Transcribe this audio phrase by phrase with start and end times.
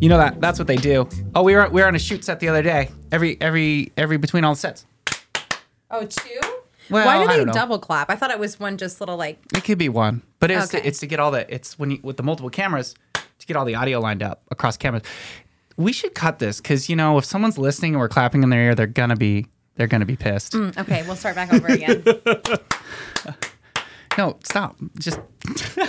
[0.00, 1.06] You know that that's what they do.
[1.34, 2.88] Oh, we were we were on a shoot set the other day.
[3.12, 4.86] Every every every between all the sets.
[5.90, 6.40] Oh, two?
[6.88, 8.08] Well, Why I do they don't double clap?
[8.08, 9.38] I thought it was one just little like.
[9.54, 12.00] It could be one, but it's to, it's to get all the it's when you
[12.02, 12.94] with the multiple cameras
[13.40, 15.02] to get all the audio lined up across cameras.
[15.76, 18.62] We should cut this because you know if someone's listening and we're clapping in their
[18.62, 20.54] ear, they're gonna be they're gonna be pissed.
[20.54, 22.02] Okay, we'll start back over again.
[24.18, 24.76] No, stop.
[24.98, 25.88] Just that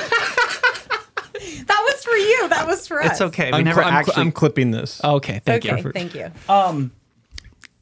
[1.86, 2.48] was for you.
[2.50, 3.14] That was for us.
[3.14, 3.48] it's okay.
[3.52, 4.22] We I'm, never cl- I'm, cl- actually.
[4.22, 5.04] I'm clipping this.
[5.04, 5.92] okay, thank Okay, you.
[5.92, 6.32] thank you.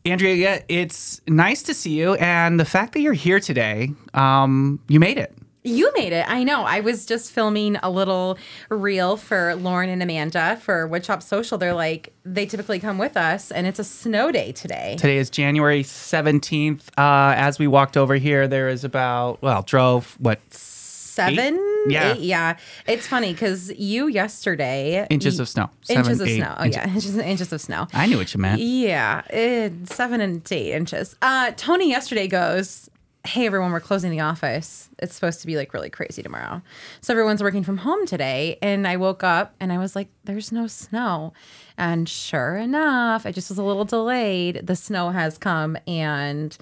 [0.05, 4.79] Andrea, yeah, it's nice to see you, and the fact that you're here today, um,
[4.87, 5.35] you made it.
[5.63, 6.25] You made it.
[6.29, 6.63] I know.
[6.63, 8.37] I was just filming a little
[8.69, 11.57] reel for Lauren and Amanda for Woodshop Social.
[11.57, 14.95] They're like, they typically come with us, and it's a snow day today.
[14.97, 16.87] Today is January 17th.
[16.97, 21.55] Uh, as we walked over here, there is about, well, drove, what, Seven?
[21.89, 22.13] Yeah.
[22.13, 22.21] Eight?
[22.21, 22.57] Yeah.
[22.87, 25.05] It's funny because you yesterday.
[25.09, 25.69] inches y- of snow?
[25.89, 26.55] Inches of eight snow.
[26.57, 26.77] Oh, inches.
[26.77, 26.87] yeah.
[26.93, 27.87] Inches, inches of snow.
[27.93, 28.61] I knew what you meant.
[28.61, 31.17] Yeah, it, seven and eight inches.
[31.21, 32.89] Uh, Tony yesterday goes,
[33.25, 34.89] "Hey everyone, we're closing the office.
[34.99, 36.61] It's supposed to be like really crazy tomorrow,
[37.01, 40.51] so everyone's working from home today." And I woke up and I was like, "There's
[40.51, 41.33] no snow,"
[41.77, 44.61] and sure enough, I just was a little delayed.
[44.65, 46.57] The snow has come and.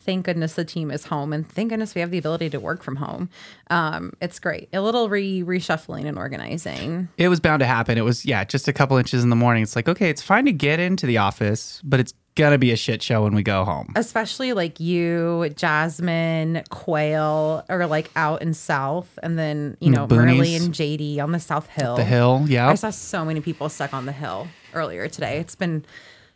[0.00, 2.82] Thank goodness the team is home, and thank goodness we have the ability to work
[2.82, 3.28] from home.
[3.68, 4.70] Um, it's great.
[4.72, 7.08] A little re reshuffling and organizing.
[7.18, 7.98] It was bound to happen.
[7.98, 9.62] It was, yeah, just a couple inches in the morning.
[9.62, 12.14] It's like, okay, it's fine to get into the office, but it's
[12.50, 13.92] to be a shit show when we go home.
[13.96, 20.06] especially like you, Jasmine, Quail, or like out in South, and then you know.
[20.06, 21.96] Merle and JD on the South Hill.
[21.96, 22.68] The hill, yeah.
[22.68, 25.38] I saw so many people stuck on the hill earlier today.
[25.38, 25.84] It's been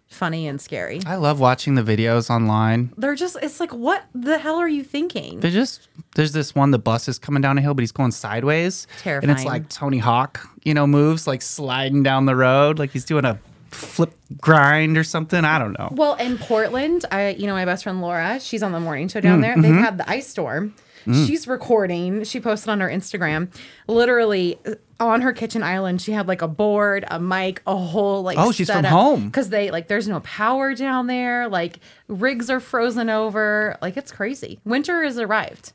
[0.08, 1.00] funny and scary.
[1.06, 2.92] I love watching the videos online.
[2.96, 5.40] They're just, it's like, what the hell are you thinking?
[5.40, 8.12] There's just there's this one the bus is coming down a hill, but he's going
[8.12, 8.86] sideways.
[9.00, 9.30] Terrifying.
[9.30, 13.04] And it's like Tony Hawk, you know, moves like sliding down the road, like he's
[13.04, 13.38] doing a
[13.72, 15.44] flip grind or something.
[15.44, 15.88] I don't know.
[15.92, 19.20] Well, in Portland, I you know my best friend Laura, she's on the morning show
[19.20, 19.52] Mm, down there.
[19.52, 19.62] mm-hmm.
[19.62, 20.74] They've had the ice storm.
[21.04, 22.22] She's recording.
[22.22, 23.52] She posted on her Instagram,
[23.88, 26.00] literally uh, on her kitchen island.
[26.00, 28.38] She had like a board, a mic, a whole like.
[28.38, 29.26] Oh, she's from home.
[29.26, 31.48] because they like there's no power down there.
[31.48, 33.76] Like rigs are frozen over.
[33.82, 34.60] Like it's crazy.
[34.64, 35.72] Winter has arrived.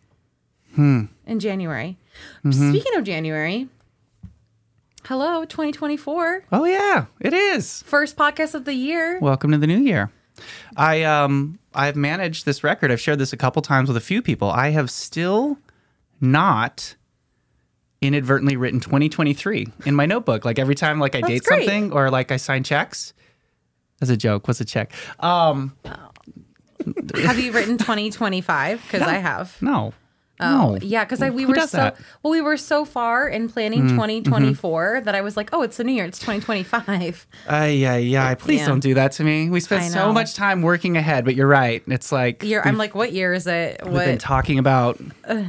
[0.75, 1.05] Hmm.
[1.25, 1.97] In January.
[2.45, 2.69] Mm-hmm.
[2.69, 3.67] Speaking of January,
[5.07, 7.81] hello 2024, Oh yeah, it is.
[7.83, 9.19] first podcast of the year.
[9.19, 10.11] Welcome to the new year.
[10.75, 12.91] I um I've managed this record.
[12.91, 14.49] I've shared this a couple times with a few people.
[14.49, 15.57] I have still
[16.21, 16.95] not
[18.01, 20.45] inadvertently written 2023 in my notebook.
[20.45, 21.65] Like every time like I date great.
[21.65, 23.13] something or like I sign checks.
[23.99, 24.91] As a joke, what's a check?
[25.19, 25.75] Um
[27.15, 28.81] have you written 2025?
[28.83, 29.57] Because I have.
[29.61, 29.93] no.
[30.39, 30.77] Oh, no.
[30.81, 31.95] yeah, because we Who were so that?
[31.97, 35.77] Mm, well, we were so far in planning 2024 that I was like, oh, it's
[35.77, 37.25] the new year, it's 2025.
[37.49, 38.35] Uh, yeah, yeah.
[38.35, 38.67] Please Yeah.
[38.67, 39.49] don't do that to me.
[39.49, 41.81] We spent so much time working ahead, but you're right.
[41.87, 43.81] It's like Year, I'm like, what year is it?
[43.83, 44.99] we've been talking about.
[45.27, 45.43] uh,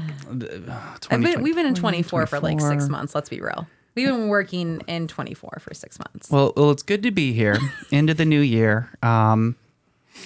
[1.10, 3.14] been, we've been in 24 for like six months.
[3.14, 3.66] Let's be real.
[3.94, 6.30] We've been working in 24 for six months.
[6.30, 7.58] Well, well, it's good to be here
[7.90, 8.90] into the new year.
[9.02, 9.56] Um,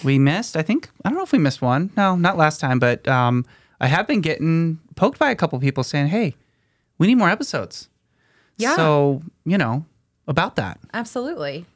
[0.05, 1.91] we missed, I think, I don't know if we missed one.
[1.97, 3.45] No, not last time, but um,
[3.83, 6.35] I have been getting poked by a couple people saying, "Hey,
[6.99, 7.89] we need more episodes."
[8.57, 8.77] Yeah.
[8.77, 9.85] So you know
[10.27, 10.79] about that.
[10.95, 11.67] Absolutely.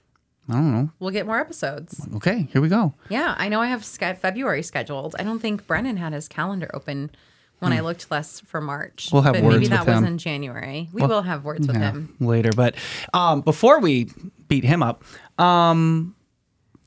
[0.48, 0.90] I don't know.
[1.00, 2.06] We'll get more episodes.
[2.16, 2.94] Okay, here we go.
[3.08, 5.16] Yeah, I know I have February scheduled.
[5.18, 7.10] I don't think Brennon had his calendar open
[7.58, 9.08] when I looked less for March.
[9.10, 9.16] Hmm.
[9.16, 10.88] We'll have but words maybe that was in January.
[10.92, 12.14] We will have words with Yeah, him.
[12.20, 12.50] later.
[12.54, 12.76] But
[13.12, 14.10] um, before we
[14.46, 15.02] beat him up,
[15.36, 16.14] um,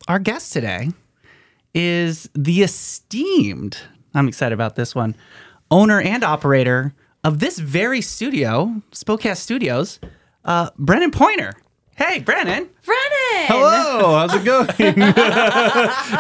[0.08, 0.92] our guest today
[1.74, 3.78] is the esteemed,
[4.14, 5.16] I'm excited about this one,
[5.72, 6.94] owner and operator
[7.24, 10.00] of this very studio, Spokast Studios,
[10.46, 11.54] uh, Brennon Poynor.
[11.96, 12.70] Hey, Brennon.
[12.86, 13.48] Brennon!
[13.48, 14.70] Hello, how's it going?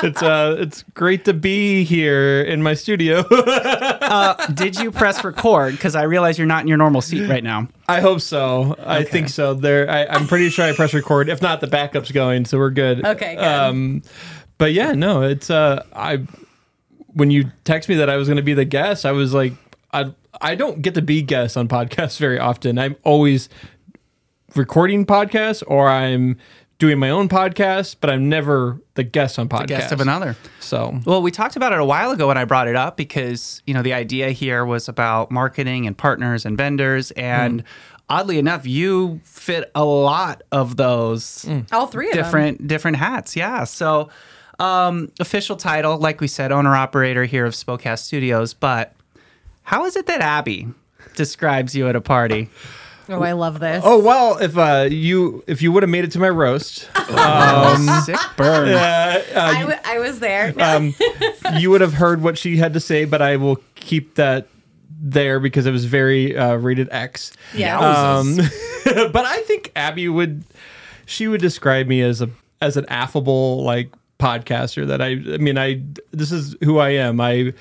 [0.03, 3.23] it's uh, it's great to be here in my studio.
[4.53, 5.71] Did you press record?
[5.71, 7.69] Because I realize you're not in your normal seat right now.
[7.87, 8.75] I hope so.
[8.79, 9.53] I think so.
[9.53, 11.29] There, I, I'm pretty sure I press record.
[11.29, 13.05] If not, the backup's going, so we're good.
[13.05, 13.43] Okay, good.
[13.45, 14.01] Um,
[14.57, 16.25] but yeah, no, it's uh, I
[17.13, 19.53] when you text me that I was going to be the guest, I was like,
[19.93, 22.77] I I don't get to be guest on podcasts very often.
[22.77, 23.49] I'm always
[24.55, 26.37] recording podcasts or I'm
[26.79, 29.67] doing my own podcast, but I'm never the guest on podcasts.
[29.67, 30.35] Guest of another.
[30.59, 33.61] So Well, we talked about it a while ago when I brought it up because,
[33.67, 37.11] you know, the idea here was about marketing and partners and vendors.
[37.11, 37.67] And hmm.
[38.07, 41.61] oddly enough, you fit a lot of those hmm.
[41.71, 42.23] All three of them.
[42.23, 43.35] different different hats.
[43.35, 43.65] Yeah.
[43.65, 44.09] So,
[44.59, 48.53] um, official title, like we said, owner operator here of Spokast Studios.
[48.53, 48.93] But
[49.63, 50.67] how is it that Abby
[51.15, 52.49] describes you at a party?
[53.11, 53.81] Oh, I love this.
[53.83, 56.79] Oh well, if uh, you if you would have made it to my roast,
[58.05, 58.69] Sick burn.
[58.69, 60.53] I, w- I was there.
[60.61, 60.93] um,
[61.57, 63.05] you would have heard what she had to say.
[63.05, 64.47] But I will keep that
[65.01, 67.31] there because it was very uh, rated X.
[67.55, 67.79] yeah.
[67.79, 68.35] Um,
[68.85, 70.43] but I think Abby would
[71.07, 72.29] she would describe me as a
[72.61, 75.81] as an affable like podcaster that I I mean I
[76.11, 77.19] this is who I am.
[77.21, 77.53] I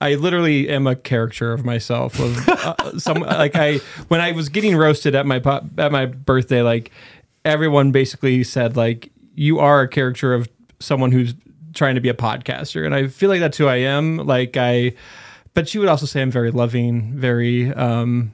[0.00, 3.78] I literally am a caricature of myself of uh, some like I
[4.08, 6.90] when I was getting roasted at my po- at my birthday like
[7.44, 10.48] everyone basically said like you are a caricature of
[10.80, 11.34] someone who's
[11.74, 14.94] trying to be a podcaster and I feel like that's who I am like I
[15.54, 18.32] but she would also say I'm very loving, very um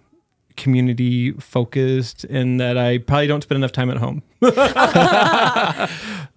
[0.57, 4.23] community focused and that I probably don't spend enough time at home.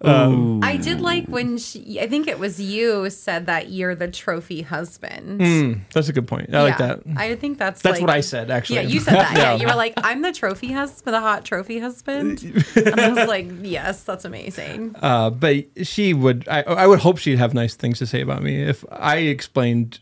[0.02, 4.62] I did like when she, I think it was you said that you're the trophy
[4.62, 5.40] husband.
[5.40, 6.54] Mm, that's a good point.
[6.54, 7.00] I like that.
[7.16, 8.76] I think that's That's like- what I said actually.
[8.76, 9.32] Yeah, you said that.
[9.36, 9.42] yeah.
[9.52, 9.54] Yeah.
[9.56, 12.42] you were like, I'm the trophy husband, the hot trophy husband.
[12.76, 14.94] and I was like, yes, that's amazing.
[15.00, 16.46] Uh, but she would.
[16.48, 18.62] I, I would hope she'd have nice things to say about me.
[18.62, 20.00] If I explained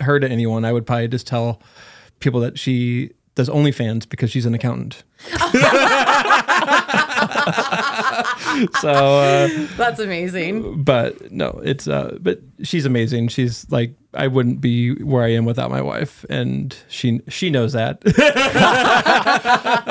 [0.00, 1.60] her to anyone, I would probably just tell
[2.20, 5.04] people that she does OnlyFans because she's an accountant.
[8.80, 10.82] so, uh, That's amazing.
[10.82, 13.28] but no, it's uh, but she's amazing.
[13.28, 17.72] She's like I wouldn't be where I am without my wife, and she she knows
[17.72, 18.02] that.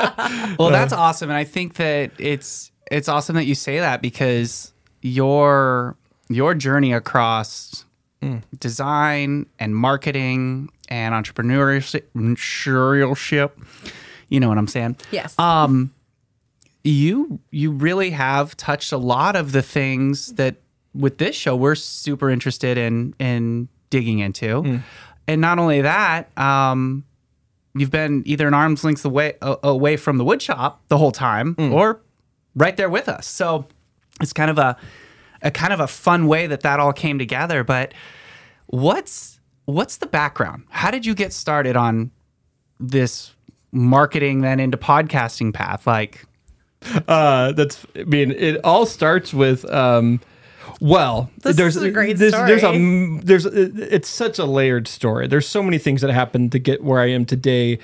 [0.58, 4.72] Well, that's awesome, and I think that it's it's awesome that you say that because
[5.00, 5.96] your
[6.28, 7.84] your journey across
[8.58, 13.50] design and marketing and entrepreneurship, entrepreneurship,
[14.28, 14.96] you know what I'm saying?
[15.10, 15.38] Yes.
[15.38, 15.92] Um,
[16.84, 20.56] you you really have touched a lot of the things that
[20.94, 24.80] with this show we're super interested in in digging into,
[25.26, 27.04] and not only that, um,
[27.74, 31.12] you've been either an arm's length away a- away from the wood shop the whole
[31.12, 32.00] time, or
[32.54, 33.26] right there with us.
[33.26, 33.66] So
[34.20, 34.76] it's kind of a
[35.42, 37.62] a kind of a fun way that that all came together.
[37.64, 37.92] But
[38.66, 40.64] what's what's the background?
[40.70, 42.10] How did you get started on
[42.80, 43.34] this
[43.72, 45.86] marketing then into podcasting path?
[45.86, 46.24] Like,
[47.08, 50.20] uh, that's I mean, it all starts with um,
[50.80, 55.26] well, This there's is a great there's, There's a there's it's such a layered story.
[55.26, 57.78] There's so many things that happened to get where I am today.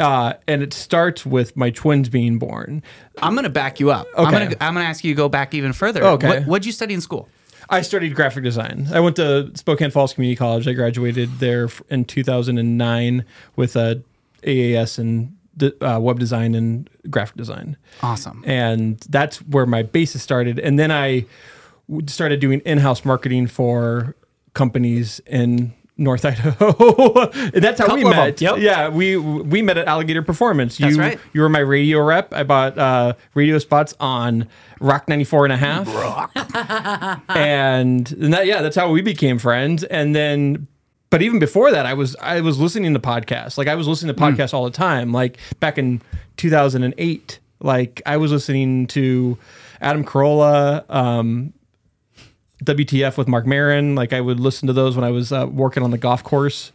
[0.00, 2.82] Uh, and it starts with my twins being born.
[3.22, 4.08] I'm gonna back you up.
[4.18, 4.32] I'm Okay.
[4.46, 6.02] gonna I'm gonna ask you to go back even further.
[6.02, 6.28] Okay.
[6.40, 7.28] What, what'd you study in school?
[7.70, 8.88] I studied graphic design.
[8.92, 10.66] I went to Spokane Falls Community College.
[10.68, 13.24] I graduated there in 2009
[13.56, 14.02] with a
[14.42, 15.32] AAS in de-
[15.80, 17.76] uh, web design and graphic design.
[18.02, 18.42] Awesome.
[18.46, 20.58] and that's where my basis started.
[20.58, 21.26] And then I
[21.88, 24.14] w- started doing in-house marketing for
[24.54, 27.30] companies in North Idaho.
[27.52, 28.40] that's how we met.
[28.40, 28.58] yep.
[28.58, 30.76] Yeah, we we met at Alligator Performance.
[30.78, 31.20] That's you, right.
[31.32, 32.32] You were my radio rep.
[32.34, 34.48] I bought uh, radio spots on
[34.80, 35.86] Rock 94 and a half.
[37.28, 39.84] and, and that, yeah, that's how we became friends.
[39.84, 40.66] And then
[41.14, 43.56] but even before that, I was I was listening to podcasts.
[43.56, 45.12] Like I was listening to podcasts all the time.
[45.12, 46.02] Like back in
[46.38, 49.38] 2008, like I was listening to
[49.80, 51.52] Adam Carolla, um,
[52.64, 53.94] WTF with Marc Maron.
[53.94, 56.72] Like I would listen to those when I was uh, working on the golf course,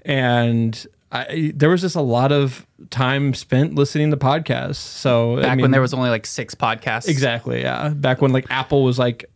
[0.00, 4.76] and I, there was just a lot of time spent listening to podcasts.
[4.76, 7.06] So Back I mean, when there was only like six podcasts.
[7.06, 7.60] Exactly.
[7.60, 7.90] Yeah.
[7.90, 9.26] Back when like Apple was like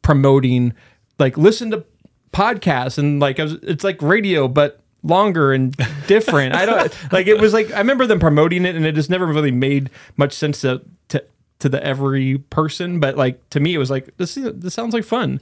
[0.00, 0.72] promoting,
[1.18, 1.84] like listen to
[2.32, 6.54] podcasts and like I was, it's like radio, but longer and different.
[6.54, 9.26] I don't like it was like I remember them promoting it and it just never
[9.26, 11.24] really made much sense to to,
[11.60, 13.00] to the every person.
[13.00, 15.40] But like to me, it was like this this sounds like fun.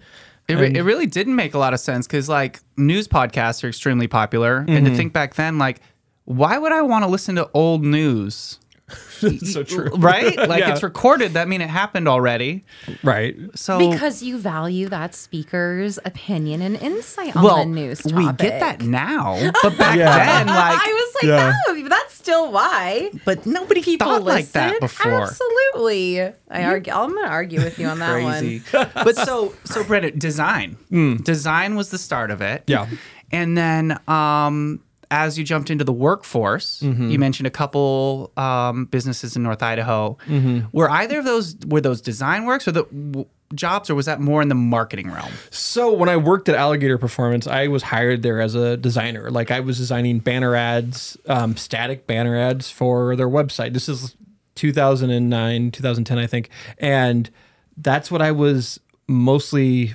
[0.49, 3.68] It, re- it really didn't make a lot of sense because like news podcasts are
[3.68, 4.97] extremely popular, and to mm-hmm.
[4.97, 5.83] think back then, like,
[6.25, 8.59] why would I want to listen to old news?
[9.45, 9.90] so true.
[9.97, 10.37] Right?
[10.49, 10.73] Like Yeah.
[10.73, 11.33] it's recorded.
[11.35, 12.64] That mean it happened already.
[13.02, 13.37] Right.
[13.54, 18.16] So Because you value that speaker's opinion and insight on well, the news topic.
[18.16, 20.16] we get that now, but back Yeah.
[20.16, 21.54] then, like, I was like, Yeah.
[21.68, 24.37] no, that's still why but nobody people thought listen.
[24.37, 25.23] like that before.
[25.23, 26.21] Absolutely.
[26.50, 26.92] I argue.
[26.92, 28.62] I'm going to argue with you on that Crazy.
[28.73, 28.88] one.
[28.95, 30.76] but so so Brenda, design.
[31.23, 32.64] Design was the start of it.
[32.66, 32.87] Yeah.
[33.30, 37.10] And then um as you jumped into the workforce, Mm-hmm.
[37.10, 40.16] you mentioned a couple um, businesses in North Idaho.
[40.26, 40.66] Mm-hmm.
[40.72, 44.20] Were either of those were those design works or the w- jobs, or was that
[44.20, 45.32] more in the marketing realm?
[45.50, 49.30] So when I worked at Alligator Performance, I was hired there as a designer.
[49.30, 53.72] Like I was designing banner ads, um, static banner ads for their website.
[53.72, 54.14] This is
[54.56, 57.30] 2009, 2010, I think, and
[57.76, 59.94] that's what I was mostly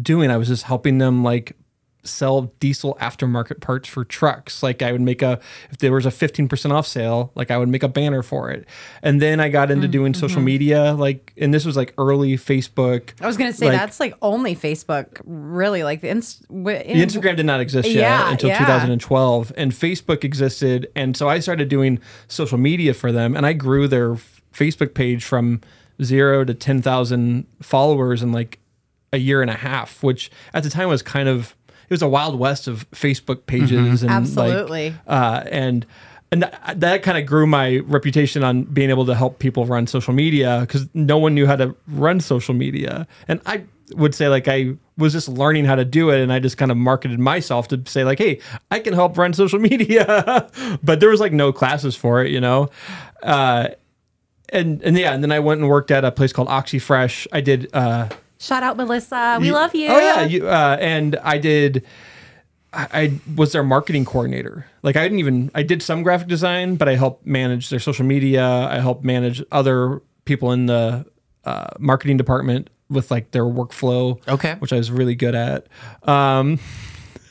[0.00, 0.30] doing.
[0.30, 1.56] I was just helping them like
[2.06, 4.62] sell diesel aftermarket parts for trucks.
[4.62, 7.68] Like I would make a if there was a 15% off sale, like I would
[7.68, 8.66] make a banner for it.
[9.02, 10.44] And then I got into mm, doing social mm-hmm.
[10.44, 13.10] media like and this was like early Facebook.
[13.20, 15.82] I was gonna say Like- that's like only Facebook, really.
[15.82, 18.58] Like the, inst- wi- The Instagram did not exist yet Yeah, until yeah.
[18.58, 21.98] 2012, and Facebook existed, and so I started doing
[22.28, 24.14] social media for them, and I grew their
[24.52, 25.60] Facebook page from
[26.02, 28.58] zero to 10,000 followers in like
[29.12, 31.54] a year and a half, which at the time was kind of
[31.88, 34.90] it was a wild west of Facebook pages and Absolutely.
[34.90, 35.86] like, uh, and.
[36.32, 39.86] And that, that kind of grew my reputation on being able to help people run
[39.86, 43.06] social media because no one knew how to run social media.
[43.28, 43.62] And I
[43.94, 46.72] would say like I was just learning how to do it and I just kind
[46.72, 48.40] of marketed myself to say like, hey,
[48.72, 50.50] I can help run social media.
[50.82, 52.70] but there was like no classes for it, you know?
[53.22, 53.68] Uh,
[54.50, 57.26] and and yeah, and then I went and worked at a place called OxyFresh.
[57.32, 59.38] I did uh Shout out, Melissa.
[59.40, 59.88] We love you.
[59.88, 61.84] Oh yeah, you, uh, and I did.
[62.72, 64.66] I, I was their marketing coordinator.
[64.82, 65.50] Like I didn't even.
[65.54, 68.44] I did some graphic design, but I helped manage their social media.
[68.44, 71.06] I helped manage other people in the
[71.44, 74.20] uh, marketing department with like their workflow.
[74.28, 74.54] Okay.
[74.58, 75.66] which I was really good at.
[76.02, 76.58] Um,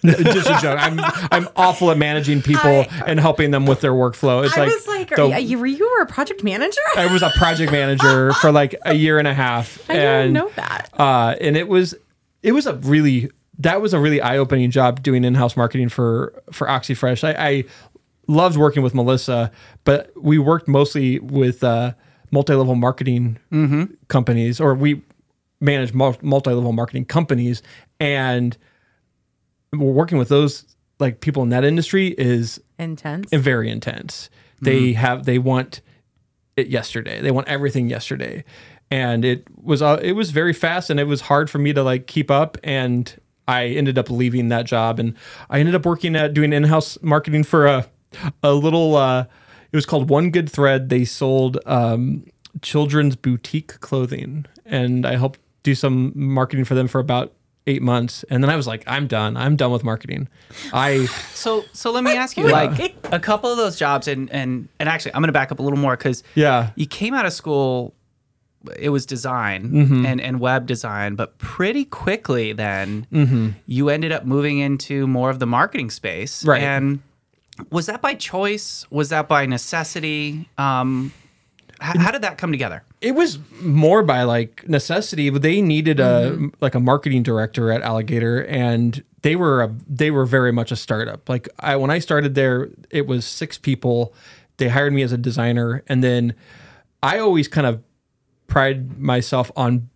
[0.07, 0.79] just a joke.
[0.79, 0.99] I'm
[1.31, 4.45] I'm awful at managing people I- and helping them with their workflow.
[4.45, 6.81] It's I like was like, are you, were you were a project manager?
[6.95, 9.79] I was a project manager for like a year and a half.
[9.89, 10.89] I and, didn't know that.
[10.93, 11.95] Uh, and it was
[12.43, 15.89] it was a really that was a really eye opening job doing in house marketing
[15.89, 17.23] for for OxyFresh.
[17.23, 17.63] I, I
[18.27, 19.51] loved working with Melissa,
[19.83, 21.93] but we worked mostly with uh,
[22.31, 23.37] multi level marketing
[24.07, 25.01] companies, or we
[25.61, 27.61] managed multi level marketing companies,
[27.99, 28.57] and
[29.79, 33.27] working with those like people in that industry is Intense.
[33.31, 34.29] and very intense.
[34.61, 35.81] They have they want
[36.55, 37.21] it yesterday.
[37.21, 38.43] They want everything yesterday,
[38.89, 41.83] and it was uh, it was very fast, and it was hard for me to
[41.83, 42.57] like keep up.
[42.63, 43.13] And
[43.47, 45.13] I ended up leaving that job, and
[45.49, 47.85] I ended up working at doing in house marketing for a
[48.41, 48.95] a little.
[48.95, 49.25] Uh,
[49.71, 50.89] it was called One Good Thread.
[50.89, 52.25] They sold um,
[52.61, 57.33] children's boutique clothing, and I helped do some marketing for them for about
[57.67, 59.35] eight months, and then I was like, I'm done.
[59.37, 60.27] I'm done with marketing.
[60.73, 64.67] I So so let me ask you, like a couple of those jobs, and and
[64.79, 66.71] and actually, I'm going to back up a little more because Yeah.
[66.75, 67.93] you came out of school.
[68.79, 70.05] It was design Mm-hmm.
[70.07, 73.49] and, and web design, but pretty quickly then Mm-hmm.
[73.67, 76.43] you ended up moving into more of the marketing space.
[76.43, 76.63] Right.
[76.63, 76.99] And
[77.69, 78.85] was that by choice?
[78.89, 80.49] Was that by necessity?
[80.57, 81.13] Um,
[81.81, 82.83] h- how did that come together?
[83.01, 86.47] it was more by like necessity they needed a mm-hmm.
[86.59, 90.75] like a marketing director at alligator and they were a, they were very much a
[90.75, 94.13] startup like i when i started there it was six people
[94.57, 96.33] they hired me as a designer and then
[97.03, 97.81] i always kind of
[98.47, 99.89] pride myself on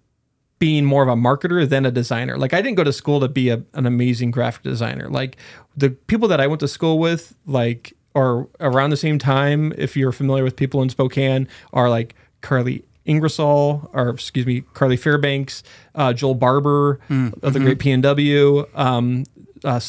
[0.59, 2.37] being more of a marketer than a designer.
[2.37, 5.09] Like I didn't go to school to be a, an amazing graphic designer.
[5.09, 5.37] Like
[5.75, 9.95] the people that I went to school with, like or around the same time, if
[9.95, 15.63] you're familiar with people in Spokane, are like Carly Ingersoll, or excuse me, Carly Fairbanks,
[15.95, 16.99] uh, Joel Barber
[17.43, 19.23] of the Great PNW, um,
[19.63, 19.79] uh,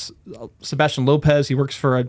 [0.60, 1.48] Sebastian Lopez.
[1.48, 2.08] He works for a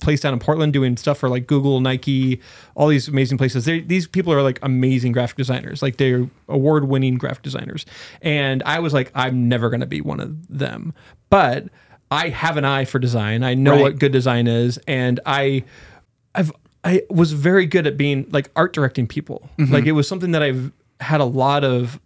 [0.00, 2.40] place down in Portland doing stuff for like Google, Nike,
[2.74, 3.64] all these amazing places.
[3.64, 7.84] They, these people are like amazing graphic designers, like they're award winning graphic designers.
[8.22, 10.94] And I was like, I'm never going to be one of them.
[11.30, 11.68] But
[12.14, 13.42] I have an eye for design.
[13.42, 13.82] I know Right.
[13.82, 14.78] what good design is.
[14.86, 15.64] And I,
[16.34, 16.52] I've,
[16.84, 19.48] I was very good at being like art directing people.
[19.58, 19.72] Mm-hmm.
[19.72, 21.98] Like it was something that I've had a lot of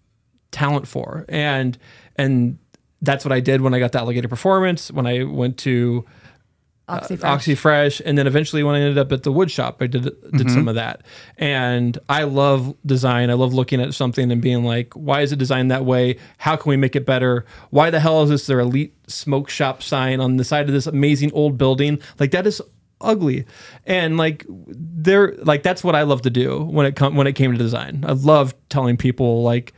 [0.50, 1.24] talent for.
[1.28, 1.76] And,
[2.16, 2.58] and
[3.02, 6.04] that's what I did when I got the Alligator Performance, when I went to,
[6.88, 7.18] Uh, Oxyfresh.
[7.18, 10.14] OxyFresh, and then eventually when I ended up at the wood shop, I did did
[10.14, 10.48] mm-hmm.
[10.48, 11.02] some of that.
[11.36, 13.28] And I love design.
[13.28, 16.16] I love looking at something and being like, why is it designed that way?
[16.38, 17.44] How can we make it better?
[17.70, 20.86] Why the hell is this their elite smoke shop sign on the side of this
[20.86, 22.00] amazing old building?
[22.18, 22.62] Like that is
[23.02, 23.44] ugly.
[23.86, 27.34] And like they're like that's what I love to do when it come when it
[27.34, 28.04] came to design.
[28.06, 29.74] I love telling people like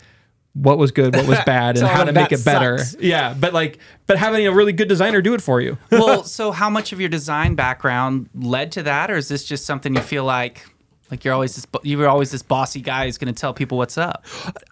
[0.54, 2.78] what was good, what was bad, and Some how to make it better.
[2.78, 3.02] sucks.
[3.02, 5.78] Yeah, but like, but having a really good designer do it for you.
[5.90, 9.64] well, so how much of your design background led to that, or is this just
[9.64, 10.66] something you feel like,
[11.10, 13.98] like you're always this, you're always this bossy guy who's going to tell people what's
[13.98, 14.24] up?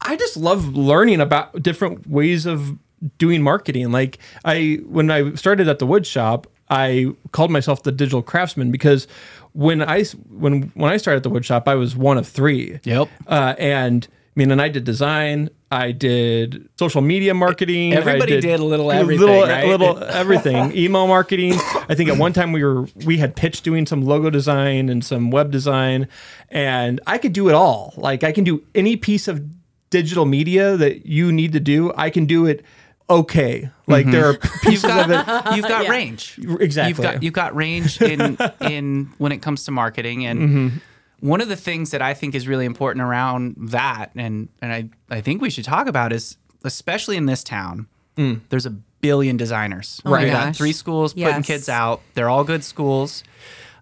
[0.02, 2.76] I just love learning about different ways of
[3.18, 3.92] doing marketing.
[3.92, 8.70] Like I when I started at the wood shop, I called myself the digital craftsman
[8.70, 9.06] because
[9.52, 12.80] when I when when I started at the wood shop, I was one of three.
[12.85, 13.08] Yep.
[13.26, 14.08] Uh, and I
[14.38, 15.50] mean, and I did design.
[15.71, 17.92] I did social media marketing.
[17.92, 19.66] Everybody I did a little everything, little, right?
[19.66, 20.75] little everything.
[20.76, 21.54] Email marketing.
[21.88, 25.04] I think at one time we were we had pitched doing some logo design and
[25.04, 26.09] some web design,
[26.50, 27.92] and I could do it all.
[27.99, 29.42] Like I can do any piece of
[29.90, 31.92] digital media that you need to do.
[31.97, 32.64] I can do it.
[33.11, 35.25] Okay, like there are You've pieces of it.
[35.26, 35.90] got you've got Yeah.
[35.90, 36.38] range.
[36.61, 36.88] Exactly.
[36.90, 40.76] You've got you've got range in in when it comes to marketing and Mm-hmm.
[41.20, 44.88] One of the things that I think is really important around that and and I
[45.10, 48.40] I think we should talk about is especially in this town mm.
[48.48, 48.70] there's a
[49.00, 50.00] billion designers.
[50.04, 52.02] Oh my We've got three schools putting kids out.
[52.14, 53.25] They're all good schools.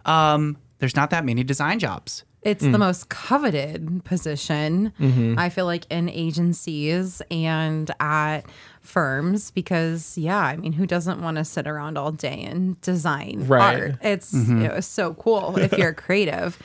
[0.05, 2.25] Um, there's not that many design jobs.
[2.43, 2.79] It's the mm.
[2.79, 5.37] most coveted position, mm-hmm.
[5.37, 8.43] I feel like, in agencies and at
[8.83, 13.47] firms because, yeah, I mean, who doesn't want to sit around all day and design
[13.49, 13.81] Right.
[13.81, 13.95] art?
[14.01, 14.63] It's mm-hmm.
[14.63, 16.57] it was so cool if you're creative.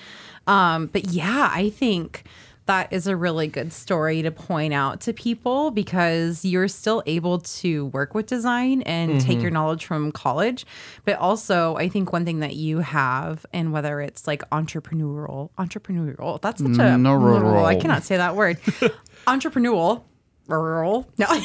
[0.48, 2.24] Um, but yeah, I think
[2.68, 7.40] that is a really good story to point out to people because you're still able
[7.40, 10.66] to work with design and take your knowledge from college.
[11.04, 16.40] But also, I think one thing that you have, and whether it's like entrepreneurial, entrepreneurial,
[16.42, 18.58] that's such a, No, ro- ro- I cannot say that word.
[19.28, 20.04] entrepreneurial,
[20.48, 21.10] rural.
[21.18, 21.26] No.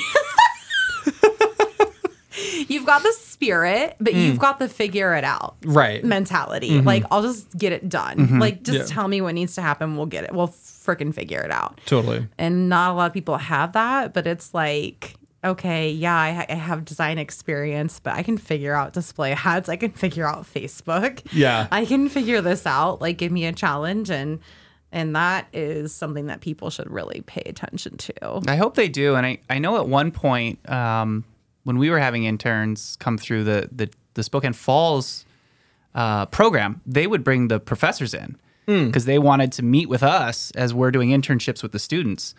[2.68, 4.26] You've got the spirit, but mm.
[4.26, 6.04] you've got the figure it out Right.
[6.04, 6.70] mentality.
[6.70, 6.86] Mm-hmm.
[6.86, 8.16] Like, I'll just get it done.
[8.18, 8.38] Mm-hmm.
[8.40, 8.94] Like, just Yeah.
[8.94, 9.96] tell me what needs to happen.
[9.96, 10.32] We'll get it.
[10.34, 11.80] We'll freaking figure it out.
[11.86, 12.28] Totally.
[12.38, 15.14] And not a lot of people have that, but it's like,
[15.44, 19.68] okay, yeah, I, ha- I have design experience, but I can figure out display ads.
[19.68, 21.20] I can figure out Facebook.
[21.32, 21.68] Yeah.
[21.70, 23.00] I can figure this out.
[23.00, 24.10] Like, give me a challenge.
[24.10, 24.40] And,
[24.92, 28.42] and that is something that people should really pay attention to.
[28.48, 29.14] I hope they do.
[29.14, 31.24] And I, I know at one point um,
[31.66, 35.24] when we were having interns come through the, the, the Spokane Falls
[35.96, 40.50] uh, program, they would bring the professors in because they wanted to meet with us
[40.52, 42.34] as we're doing internships with the students.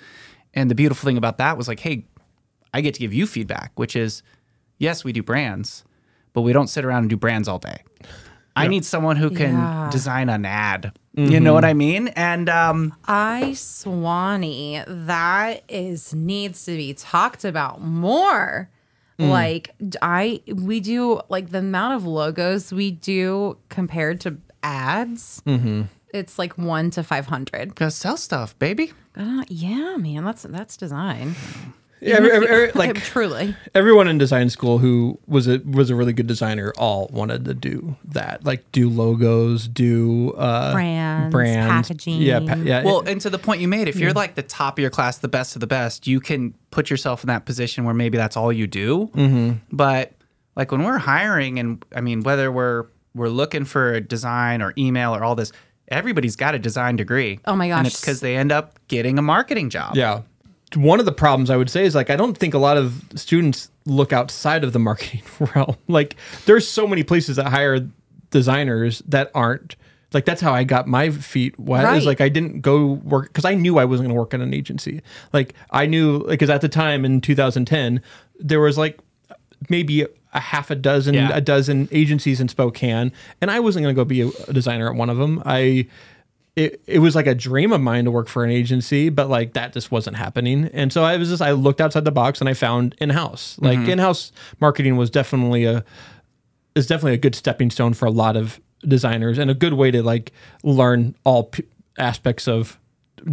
[0.54, 2.06] And the beautiful thing about that was like, hey,
[2.74, 4.24] I get to give you feedback, which is
[4.78, 5.84] yes, we do brands,
[6.34, 7.82] but we don't sit around and do brands all day.
[8.56, 9.90] I need someone who can Yeah.
[9.92, 10.92] design an ad.
[11.16, 12.10] You know what I mean?
[12.10, 18.70] And um, I Swanee, that is needs to be talked about more.
[19.20, 25.42] Like I we do like the amount of logos we do compared to ads.
[26.14, 27.76] It's like one to five hundred.
[27.76, 28.94] gotta sell stuff, baby.
[29.16, 31.36] Uh, yeah, man, that's that's design.
[32.00, 33.56] Yeah, every- every- every- like truly.
[33.74, 37.54] everyone in design school who was a was a really good designer all wanted to
[37.56, 42.22] do that like do logos do uh Brands, brands packaging.
[42.22, 44.78] yeah pa- yeah Well, and to the point you made, if you're like the top
[44.78, 47.84] of your class, the best of the best, you can put yourself in that position
[47.84, 49.10] where maybe that's all you do.
[49.16, 49.54] Mm-hmm.
[49.72, 50.12] But
[50.56, 54.74] like when we're hiring, and I mean, whether we're we're looking for a design or
[54.78, 55.52] email or all this,
[55.88, 57.40] everybody's got a design degree.
[57.46, 57.78] Oh my gosh!
[57.78, 57.94] And gosh.
[57.94, 59.96] it's because they end up getting a marketing job.
[59.96, 60.22] yeah
[60.76, 63.02] one of the problems i would say is like i don't think a lot of
[63.16, 65.22] students look outside of the marketing
[65.56, 67.88] realm like there's so many places that hire
[68.32, 69.76] designers that aren't
[70.14, 71.98] like that's how i got my feet wet Right.
[71.98, 74.42] is like i didn't go work because i knew i wasn't going to work in
[74.42, 75.02] an agency
[75.32, 78.02] like i knew because at the time in 2010
[78.40, 79.00] there was like
[79.70, 81.30] maybe a half a dozen Yeah.
[81.34, 84.90] a dozen agencies in spokane and i wasn't going to go be a, a designer
[84.90, 85.88] at one of them i
[86.58, 89.54] it, it was like a dream of mine to work for an agency, but like
[89.54, 90.72] that just wasn't happening.
[90.74, 93.58] And so I was just I looked outside the box and I found in house.
[93.60, 93.92] Like mm-hmm.
[93.92, 95.86] in house marketing was definitely a
[96.76, 99.92] is definitely a good stepping stone for a lot of designers and a good way
[99.92, 100.32] to like
[100.64, 101.64] learn all p-
[102.00, 102.80] aspects of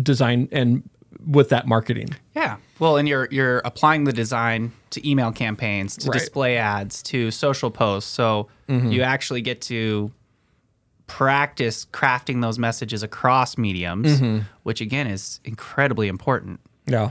[0.03, 0.83] design and
[1.27, 2.11] with that marketing.
[2.37, 2.59] Yeah.
[2.79, 6.19] Well, and you're you're applying the design to email campaigns, to Right.
[6.19, 8.11] display ads, to social posts.
[8.11, 8.91] So mm-hmm.
[8.91, 10.13] you actually get to
[11.15, 14.41] practice crafting those messages across mediums, mm-hmm.
[14.65, 16.59] which again is incredibly important.
[16.87, 17.11] Yeah.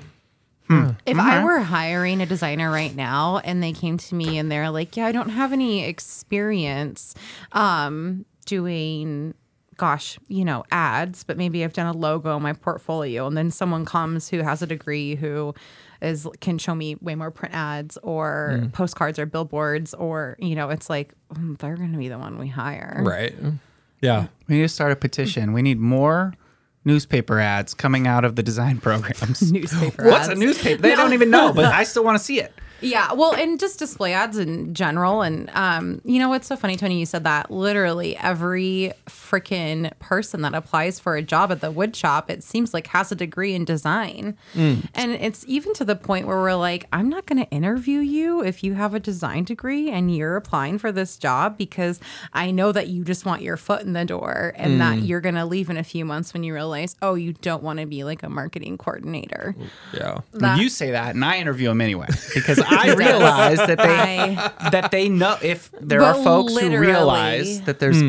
[0.67, 0.81] Hmm.
[0.81, 0.89] Hmm.
[1.05, 1.45] If I mm-hmm.
[1.45, 5.05] were hiring a designer right now and they came to me and they're like, "Yeah,
[5.05, 7.15] I don't have any experience
[7.53, 9.35] um doing
[9.77, 13.51] gosh, you know, ads, but maybe I've done a logo in my portfolio." And then
[13.51, 15.55] someone comes who has a degree who
[16.01, 18.73] is can show me way more print ads or mm.
[18.73, 22.37] postcards or billboards or, you know, it's like mm, they're going to be the one
[22.37, 23.01] we hire.
[23.01, 23.33] Right.
[24.03, 24.27] Yeah.
[24.49, 25.53] We need to start a petition.
[25.53, 26.33] We need more
[26.83, 29.51] newspaper ads coming out of the design programs.
[29.51, 30.81] Newspaper What's a newspaper?
[30.81, 32.53] They don't even know, but I still want to see it.
[32.83, 35.21] Yeah, well, and just display ads in general.
[35.21, 36.99] And um, you know what's so funny, Tony?
[36.99, 41.95] You said that literally every freaking person that applies for a job at the wood
[41.95, 44.37] shop, it seems like has a degree in design.
[44.53, 44.87] Mm.
[44.93, 48.43] And it's even to the point where we're like, I'm not going to interview you
[48.43, 51.99] if you have a design degree and you're applying for this job because
[52.33, 55.07] I know that you just want your foot in the door and that Mm.
[55.07, 57.79] you're going to leave in a few months when you realize, oh, you don't want
[57.79, 59.55] to be like a marketing coordinator.
[59.93, 60.19] Yeah.
[60.33, 64.69] That- you say that, and I interview them anyway because I realize that they I-
[64.71, 68.01] that they know if there But are folks who realize that there's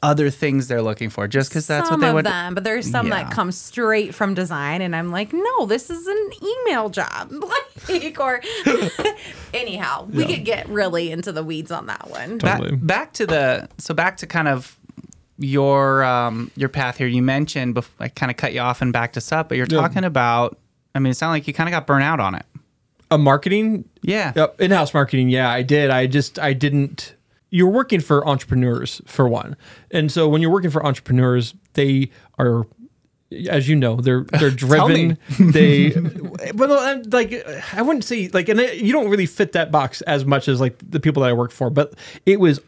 [0.00, 2.24] other things they're looking for just because that's some what they of would.
[2.24, 3.24] them, but there's some Yeah.
[3.24, 7.32] that come straight from design, and I'm like, no, this is an email job.
[7.88, 8.40] like, or
[9.54, 12.38] anyhow, we could get really into the weeds on that one.
[12.38, 12.76] Back, Totally.
[12.76, 14.76] back to the so back to kind of
[15.38, 17.06] your um your path here.
[17.06, 19.66] You mentioned bef- I kind of cut you off and backed us up, but you're
[19.68, 19.80] Yeah.
[19.80, 20.58] talking about.
[20.94, 22.44] I mean, it sounded like you kind of got burnt out on it.
[23.10, 24.32] A marketing Yeah.
[24.36, 25.28] Yep, in-house marketing.
[25.28, 25.90] Yeah, I did.
[25.90, 27.14] I just I didn't.
[27.50, 29.56] You're working for entrepreneurs for one,
[29.90, 32.66] and so when you're working for entrepreneurs, they are,
[33.48, 35.16] as you know, they're they're driven.
[35.38, 35.94] they,
[36.54, 37.32] well, like
[37.72, 40.60] I wouldn't say like, and uh, you don't really fit that box as much as
[40.60, 41.94] like the people that I work for, but
[42.26, 42.60] it was,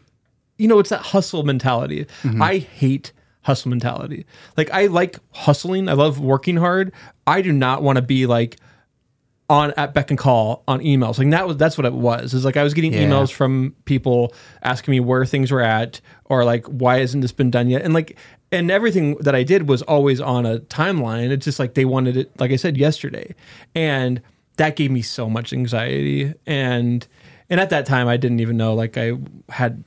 [0.57, 2.05] you know, it's that hustle mentality.
[2.23, 2.41] Mm-hmm.
[2.41, 4.25] I hate hustle mentality.
[4.57, 5.89] Like I like hustling.
[5.89, 6.91] I love working hard.
[7.27, 8.57] I do not want to be like
[9.51, 11.17] on at beck and call on emails.
[11.19, 12.33] Like that was that's what it was.
[12.33, 13.03] Is like I was getting Yeah.
[13.03, 14.33] emails from people
[14.63, 17.81] asking me where things were at or like why hasn't this been done yet?
[17.81, 18.17] And like
[18.53, 21.31] and everything that I did was always on a timeline.
[21.31, 23.35] It's just like they wanted it like I said yesterday.
[23.75, 24.21] And
[24.55, 27.05] that gave me so much anxiety and
[27.49, 29.13] and at that time I didn't even know like I
[29.49, 29.83] had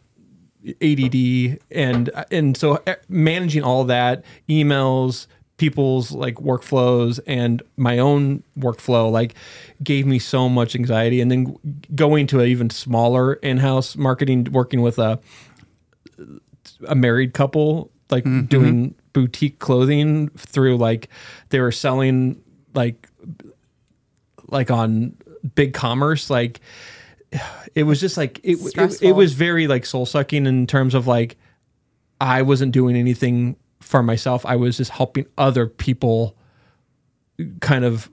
[0.82, 5.26] ADD and and so uh, managing all that emails
[5.64, 9.34] people's like workflows and my own workflow like
[9.82, 11.22] gave me so much anxiety.
[11.22, 11.56] And then
[11.94, 15.18] going to an even smaller in-house marketing working with a
[16.86, 18.44] a married couple like mm-hmm.
[18.44, 21.08] doing boutique clothing through like
[21.48, 22.42] they were selling
[22.74, 23.08] like
[24.48, 25.16] like on
[25.56, 26.60] BigCommerce like
[27.74, 31.06] it was just like it, it, it was very like soul sucking in terms of
[31.06, 31.38] like
[32.20, 34.44] I wasn't doing anything for myself.
[34.46, 36.36] I was just helping other people
[37.60, 38.10] kind of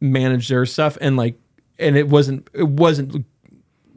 [0.00, 1.38] manage their stuff and like
[1.78, 3.24] and it wasn't it wasn't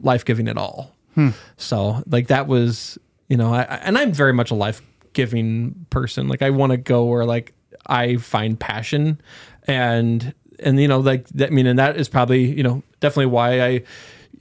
[0.00, 0.94] life-giving at all.
[1.14, 1.30] Hmm.
[1.56, 6.28] So like that was, you know, I, I- and I'm very much a life-giving person.
[6.28, 7.52] Like I want to go where like
[7.86, 9.20] I find passion
[9.66, 13.26] and and you know like that I mean and that is probably, you know, definitely
[13.26, 13.82] why I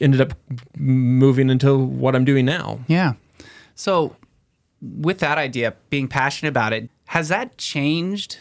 [0.02, 0.34] ended up
[0.78, 2.80] moving into what I'm doing now.
[2.88, 3.14] Yeah.
[3.76, 4.16] So,
[4.82, 8.38] with that idea, being passionate about it, has that changed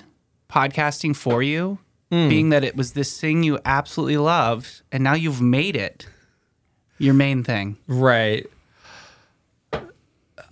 [0.49, 1.79] podcasting for you?
[2.11, 6.07] Being that it was this thing you absolutely loved, and now you've made it
[6.99, 7.77] your main thing.
[7.89, 8.47] Right.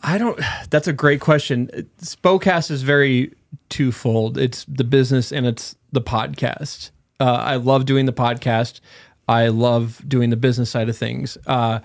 [0.03, 0.41] I don't.
[0.71, 1.69] That's a great question.
[2.01, 3.33] Spokast is very
[3.69, 4.39] twofold.
[4.39, 6.91] It's the business and it's the podcast.
[7.21, 8.81] Uh, I love doing the podcast.
[9.29, 11.39] I love doing the business side of things.
[11.47, 11.79] Uh,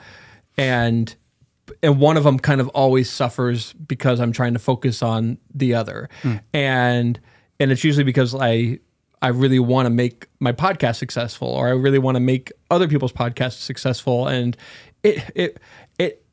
[0.57, 1.15] and
[1.83, 5.73] and one of them kind of always suffers because I'm trying to focus on the
[5.73, 6.09] other.
[6.21, 6.35] Hmm.
[6.53, 7.19] And
[7.59, 8.79] and it's usually because I
[9.21, 12.87] I really want to make my podcast successful or I really want to make other
[12.87, 14.55] people's podcasts successful and
[15.03, 15.59] it it
[15.97, 16.23] it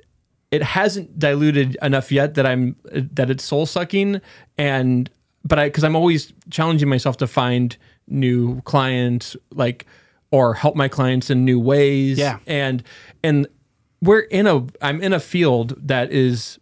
[0.50, 4.20] it hasn't diluted enough yet that I'm that it's soul sucking
[4.58, 5.10] and
[5.44, 9.86] but I because I'm always challenging myself to find new clients like
[10.30, 12.38] or help my clients in new ways Yeah.
[12.46, 12.82] and
[13.22, 13.46] and
[14.04, 16.58] we're in a I'm in a field that is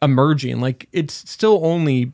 [0.00, 0.60] emerging.
[0.60, 2.12] Like it's still only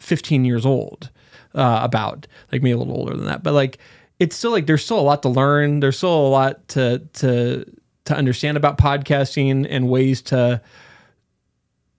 [0.00, 1.10] 15 years old
[1.54, 3.42] uh, about like maybe a little older than that.
[3.42, 3.78] But like
[4.18, 5.80] it's still like there's still a lot to learn.
[5.80, 7.64] There's still a lot to to
[8.06, 10.60] to understand about podcasting and ways to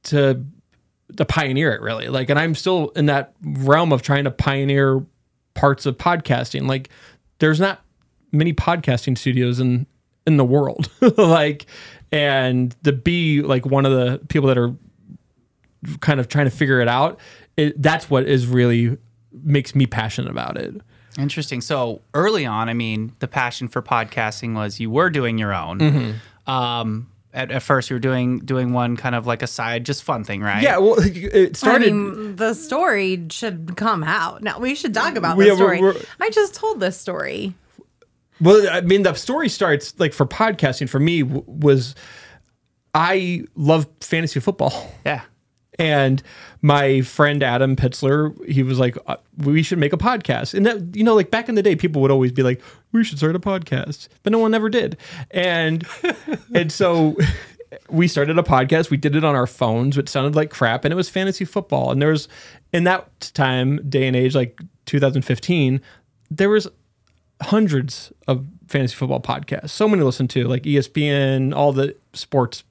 [0.03, 0.45] to
[1.15, 2.09] to pioneer it really.
[2.09, 5.05] Like and i'm still in that realm of trying to pioneer
[5.53, 6.67] parts of podcasting.
[6.67, 6.89] Like
[7.39, 7.81] there's not
[8.31, 9.87] many podcasting studios in
[10.27, 11.65] in the world like
[12.11, 14.73] and to be like one of the people that are
[15.99, 17.19] kind of trying to figure it out
[17.57, 18.97] it, that's what is really
[19.31, 20.75] makes me passionate about it
[21.17, 21.61] Interesting.
[21.61, 25.79] So early on, I mean, the passion for podcasting was you were doing your own.
[25.79, 26.51] Mm-hmm.
[26.51, 30.03] Um, at, at first, you were doing doing one kind of like a side, just
[30.03, 30.61] fun thing, right?
[30.61, 34.43] yeah well it started I mean, the story should come out.
[34.43, 35.81] Now we should talk about We- the yeah, we're- story.
[35.93, 37.53] we're- I just told this story.
[38.41, 41.95] Well, I mean, the story starts like for podcasting for me w- was
[42.93, 45.21] I love fantasy football, Yeah.
[45.77, 46.23] And
[46.61, 50.95] my friend Adam Pitzler, he was like, uh, "We should make a podcast." And that,
[50.95, 52.61] you know, like back in the day, people would always be like,
[52.93, 54.95] "We should start a podcast," but no one ever did.
[55.31, 55.85] And
[56.53, 57.17] and so
[57.89, 58.89] we started a podcast.
[58.89, 61.91] We did it on our phones, which sounded like crap, and it was fantasy football.
[61.91, 62.29] And there was
[62.71, 65.81] in that time, day and age, like 2015,
[66.31, 66.69] there was
[67.41, 69.69] hundreds of fantasy football podcasts.
[69.69, 72.63] So many to listen to, like ESPN, all the sports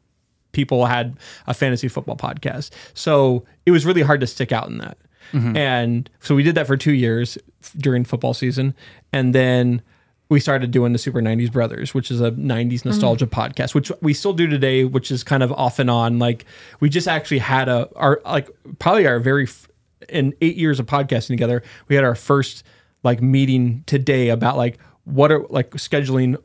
[0.53, 2.71] people had a fantasy football podcast.
[2.95, 4.97] So it was really hard to stick out in that.
[5.33, 5.57] Mm-hmm.
[5.57, 7.37] And so we did that for two years
[7.77, 8.75] during football season.
[9.13, 9.83] And then
[10.29, 12.89] we started doing the Super 90s Brothers, which is a 90s mm-hmm.
[12.89, 16.19] nostalgia podcast, which we still do today, which is kind of off and on.
[16.19, 16.47] Like
[16.81, 18.49] we just actually had a, our, like
[18.79, 19.69] probably our very, f-
[20.09, 22.65] in eight years of podcasting together, we had our first
[23.05, 26.37] like meeting today about like what are like scheduling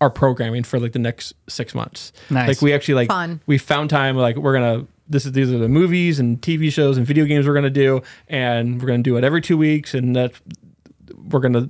[0.00, 2.12] our programming for like the next six months.
[2.30, 2.48] Nice.
[2.48, 3.40] Like we actually like Fun.
[3.46, 6.96] we found time like we're gonna this is these are the movies and TV shows
[6.96, 10.14] and video games we're gonna do and we're gonna do it every two weeks and
[10.14, 10.32] that
[11.30, 11.68] we're gonna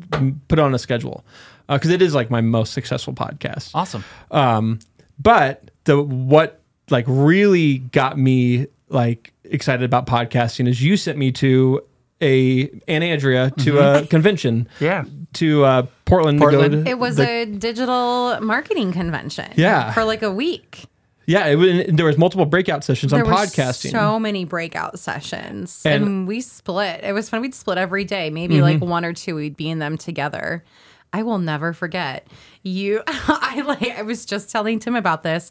[0.49, 1.25] put on a schedule
[1.69, 3.71] because it is like my most successful podcast.
[3.75, 4.05] Awesome.
[4.31, 4.81] Um,
[5.19, 11.33] but the what like really got me like excited about podcasting is you sent me
[11.33, 11.83] to
[12.23, 15.05] a Anna Andrea to a convention Yeah.
[15.35, 16.39] to uh, Portland.
[16.39, 16.73] To Portland.
[16.75, 19.53] go to It was the- a digital marketing convention.
[19.57, 19.93] Yeah.
[19.93, 20.85] For like a week.
[21.27, 21.47] yeah.
[21.47, 23.91] It was, and there was multiple breakout sessions There on were podcasting.
[23.93, 25.83] so many breakout sessions.
[25.85, 27.05] And- And, we split.
[27.05, 27.41] It was fun.
[27.41, 28.31] We'd split every day.
[28.31, 28.63] Maybe Mm-hmm.
[28.63, 30.65] like one or two we'd be in them together.
[31.13, 32.27] I will never forget.
[32.63, 35.49] You I like I was just telling Tim about this.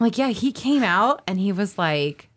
[0.00, 2.30] I'm like, yeah, he came out and he was like,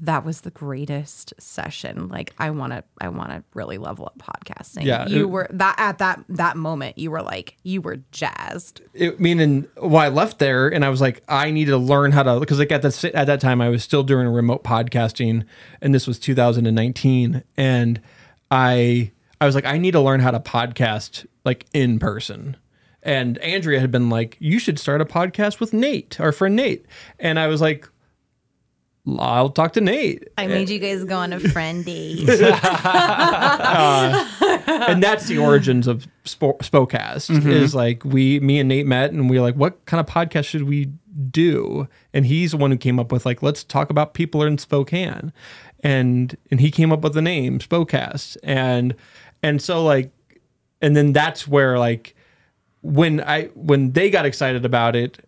[0.00, 2.08] that was the greatest session.
[2.08, 4.84] Like I wanna I wanna really level up podcasting.
[4.84, 8.80] Yeah, You it- were that at that that moment, you were like, you were jazzed.
[8.94, 12.22] it, meaning well, I left there and I was like, I need to learn how
[12.22, 15.44] to because like at that at that time I was still doing remote podcasting,
[15.82, 18.00] and this was 2019, and
[18.50, 22.56] I I was like, I need to learn how to podcast like in person.
[23.04, 26.86] And Andrea had been like, you should start a podcast with Nate, our friend Nate,
[27.18, 27.88] and I was like.
[29.18, 30.28] I'll talk to Nate.
[30.38, 32.28] I made you guys go on a friend date.
[33.64, 34.28] Uh,
[34.66, 37.50] and that's the origins of Spo- Spokast mm-hmm.
[37.50, 40.44] is like we me and Nate met and we were like what kind of podcast
[40.44, 40.90] should we
[41.30, 41.88] do?
[42.12, 45.32] And he's the one who came up with like let's talk about people in Spokane.
[45.80, 48.36] And and he came up with the name Spokast.
[48.42, 48.94] And
[49.42, 50.10] and so like
[50.80, 52.14] and then that's where like
[52.82, 55.24] when I when they got excited about it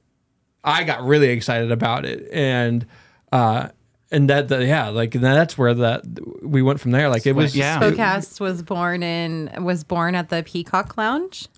[0.64, 2.28] I got really excited about it.
[2.32, 2.86] And
[3.34, 3.68] uh
[4.10, 6.02] and that, that yeah like that's where that
[6.42, 7.80] we went from there like it was yeah.
[7.80, 11.48] Spokast was born in was born at the Peacock Lounge.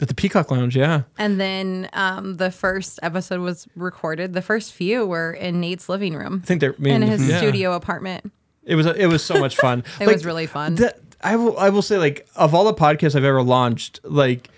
[0.00, 4.34] at the Peacock Lounge yeah And then um, the first episode was recorded.
[4.34, 7.28] The first few were in Nate's living room I think they're I mean, in his
[7.28, 7.38] yeah.
[7.38, 8.30] studio apartment.
[8.62, 9.82] It was it was so much fun.
[10.00, 10.74] It was really fun.
[10.76, 14.48] the- I will I will say like of all the podcasts I've ever launched, like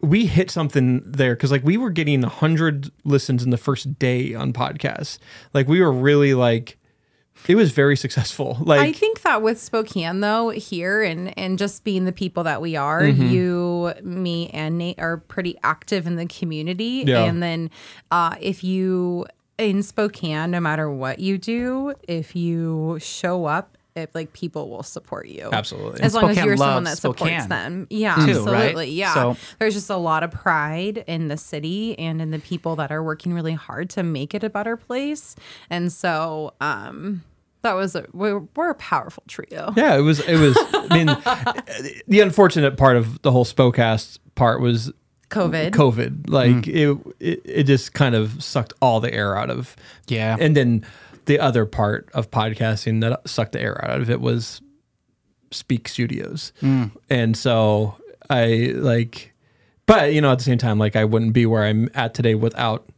[0.00, 4.34] we hit something there because like we were getting hundred listens in the first day
[4.34, 5.18] on podcasts.
[5.54, 6.78] Like we were really like
[7.48, 8.58] it was very successful.
[8.64, 12.60] Like I think that with Spokane though, here and and just being the people that
[12.60, 13.26] we are, Mm-hmm.
[13.26, 17.04] you, me, and Nate are pretty active in the community.
[17.06, 17.24] Yeah.
[17.24, 17.70] And then
[18.10, 19.26] uh, if you
[19.58, 23.75] in Spokane, no matter what you do, if you show up.
[23.96, 26.02] It, like people will support you Absolutely.
[26.02, 28.54] as long as you're someone that supports Spokane, them yeah too, right?
[28.54, 32.38] absolutely yeah So- there's just a lot of pride in the city and in the
[32.38, 35.34] people that are working really hard to make it a better place
[35.70, 37.22] and so um
[37.62, 41.06] that was a we're, we're a powerful trio yeah, it was it was I mean
[42.06, 44.92] the unfortunate part of the whole Spokast part was
[45.30, 46.30] covid COVID.
[46.30, 49.74] Like it, it, it just kind of sucked all the air out of.
[50.06, 50.36] Yeah.
[50.38, 50.84] And then
[51.26, 54.60] the other part of podcasting that sucked the air out of it was
[55.50, 56.52] Speak Studios,
[57.10, 57.94] and so
[58.28, 59.32] I like,
[59.86, 62.34] but you know, at the same time, like I wouldn't be where I'm at today
[62.34, 62.88] without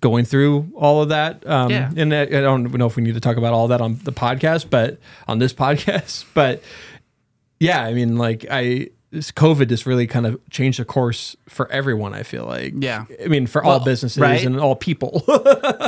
[0.00, 1.44] going through all of that.
[1.46, 1.90] Um, Yeah.
[1.96, 4.12] And I, I don't know if we need to talk about all that on the
[4.12, 6.62] podcast, but on this podcast, but
[7.58, 11.70] yeah, I mean, like I, this COVID just really kind of changed the course for
[11.72, 12.12] everyone.
[12.12, 13.06] I feel like, Yeah.
[13.24, 14.44] I mean, for all businesses right.
[14.44, 15.22] and all people.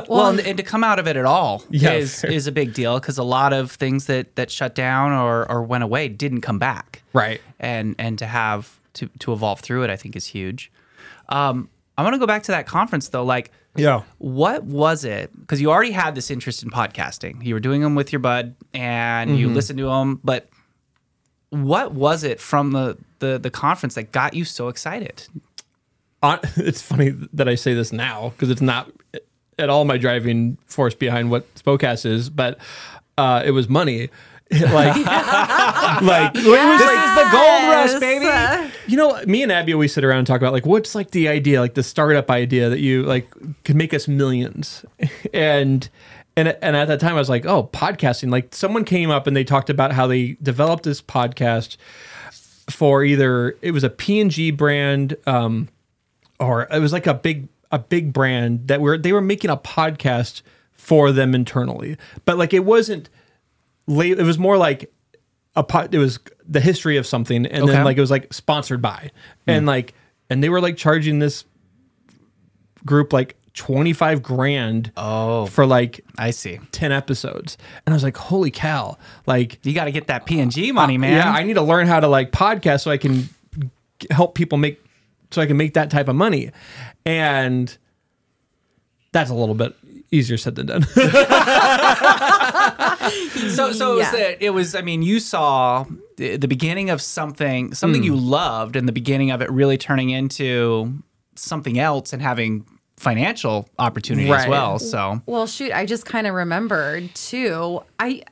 [0.08, 2.30] well, and, and to come out of it at all Yeah, is fair.
[2.30, 5.62] is a big deal because a lot of things that that shut down or or
[5.62, 7.02] went away didn't come back.
[7.12, 7.40] Right.
[7.58, 10.72] And and to have to to evolve through it, I think is huge.
[11.28, 13.24] Um, I want to go back to that conference though.
[13.24, 14.02] Like, yeah.
[14.16, 15.30] what was it?
[15.38, 17.44] Because you already had this interest in podcasting.
[17.44, 20.20] You were doing them with your bud, and you listened to them.
[20.24, 20.48] But
[21.50, 25.26] what was it from the the the conference that got you so excited?
[26.22, 28.90] On, it's funny that I say this now because it's not
[29.58, 32.58] at all my driving force behind what Spokast is, but
[33.18, 34.08] uh, it was money.
[34.50, 34.96] like,
[36.02, 38.00] like it was This like is the gold rush, Yes.
[38.00, 38.72] baby.
[38.88, 41.28] you know, me and Abby always sit around and talk about like what's like the
[41.28, 43.30] idea, like the startup idea that you like
[43.64, 44.84] could make us millions.
[45.32, 45.88] And
[46.36, 48.30] and and at that time I was like, oh, podcasting.
[48.30, 51.76] Like someone came up and they talked about how they developed this podcast
[52.70, 55.68] for either it was a P&G brand um
[56.38, 59.56] or it was like a big a big brand that were they were making a
[59.56, 61.96] podcast for them internally.
[62.24, 63.08] But like it wasn't
[63.86, 64.92] la- it was more like
[65.56, 67.72] a pot it was the history of something and Okay.
[67.72, 69.10] then like it was like sponsored by
[69.48, 69.94] and like
[70.30, 71.44] and they were like charging this
[72.86, 76.58] group like 25 grand Oh, for like I see.
[76.72, 80.72] 10 episodes and i was like holy cow like You got to get that P&G
[80.72, 81.12] money, man.
[81.12, 83.28] yeah i need to learn how to like podcast so i can
[84.10, 84.82] help people make
[85.30, 86.50] so i can make that type of money
[87.04, 87.76] and
[89.12, 89.74] that's a little bit
[90.12, 90.86] easier said than done
[93.50, 94.74] So, so it, was the, it was.
[94.74, 95.84] I mean, you saw
[96.16, 98.06] the, the beginning of something, something hmm.
[98.06, 101.02] you loved, and the beginning of it really turning into
[101.34, 102.66] something else and having
[103.00, 104.78] financial opportunity as well.
[104.78, 107.82] So, Well, shoot, I just kind of remembered too.
[107.98, 108.22] I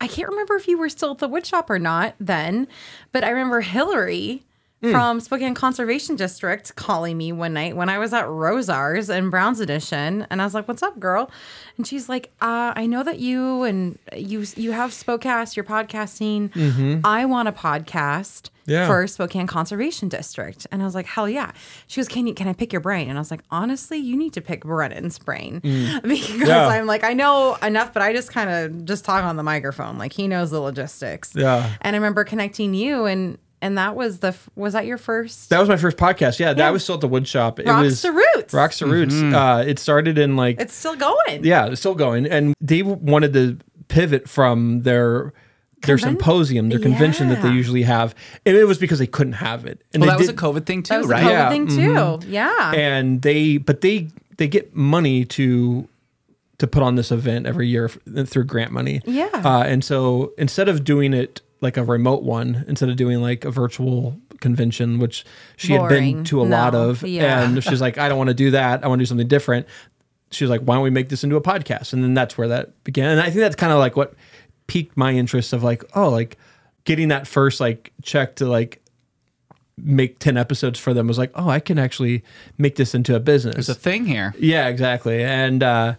[0.00, 2.68] I can't remember if you were still at the wood shop or not then,
[3.12, 4.42] but I remember Hillary
[4.82, 9.58] from Spokane Conservation District calling me one night when I was at Rosauers and Browne's
[9.58, 11.30] Addition, and I was like, "What's up, girl?"
[11.78, 17.00] And she's like, uh, "I know that you and you you have Spokast, you're podcasting.
[17.02, 18.86] I want a podcast." Yeah.
[18.86, 20.66] For Spokane Conservation District.
[20.72, 21.52] And I was like, hell yeah.
[21.86, 23.08] She goes, Can you can I pick your brain?
[23.08, 25.60] And I was like, honestly, you need to pick Brennon's brain.
[26.02, 26.66] Because Yeah.
[26.66, 29.98] I'm like, I know enough, but I just kind of just talk on the microphone.
[29.98, 31.34] Like he knows the logistics.
[31.34, 31.70] Yeah.
[31.80, 35.58] And I remember connecting you and and that was the was that your first that
[35.58, 36.54] was my first podcast yeah, Yeah.
[36.54, 38.52] that was still at the wood shop it Rocks was to Roots.
[38.52, 41.44] rocks to roots uh, it started in like It's still going.
[41.44, 45.32] yeah it's still going and they wanted to pivot from their
[45.86, 47.54] their Conven- symposium their convention that they Yeah.
[47.54, 48.14] usually have
[48.46, 50.40] and it was because they couldn't have it and well, they that was a did-
[50.40, 51.22] COVID thing too, That was right?
[51.22, 51.48] a COVID Yeah.
[51.50, 51.66] thing
[52.20, 52.26] too.
[52.28, 52.72] Yeah.
[52.74, 55.88] and they but they they get money to
[56.58, 59.28] to put on this event every year f- through grant money Yeah.
[59.32, 63.44] uh, and so instead of doing it like a remote one instead of doing like
[63.44, 65.24] a virtual convention which
[65.56, 66.16] she had Boring.
[66.16, 66.90] been to a lot No.
[66.90, 67.42] of Yeah.
[67.42, 69.66] and she's like i don't want to do that i want to do something different
[70.30, 72.48] she was like why don't we make this into a podcast and then that's where
[72.48, 74.14] that began and i think that's kind of like what
[74.66, 76.36] piqued my interest of like oh like
[76.84, 78.80] getting that first like check to like
[79.76, 82.22] make 10 episodes for them was like oh i can actually
[82.58, 84.34] make this into a business There's a thing here.
[84.38, 85.94] yeah exactly and uh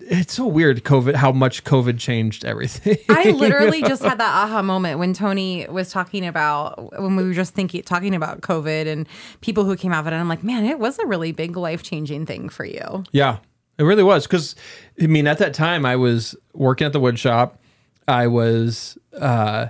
[0.00, 4.62] it's so weird covid how much covid changed everything I literally just had that aha
[4.62, 9.08] moment when Tony was talking about when we were just thinking talking about COVID and
[9.40, 10.12] people who came out of it.
[10.12, 13.02] And I'm like, man, it was a really big life changing thing for you.
[13.10, 13.38] Yeah,
[13.76, 14.24] it really was.
[14.26, 14.54] Because
[15.02, 17.58] I mean, at that time, I was working at the wood shop.
[18.08, 19.68] I was, uh,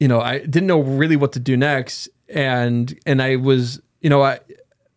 [0.00, 4.10] you know, I didn't know really what to do next, and and I was, you
[4.10, 4.40] know, I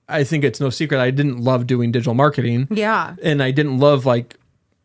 [0.10, 2.68] I think it's no secret I didn't love doing digital marketing.
[2.72, 3.16] Yeah.
[3.24, 4.36] and I didn't love like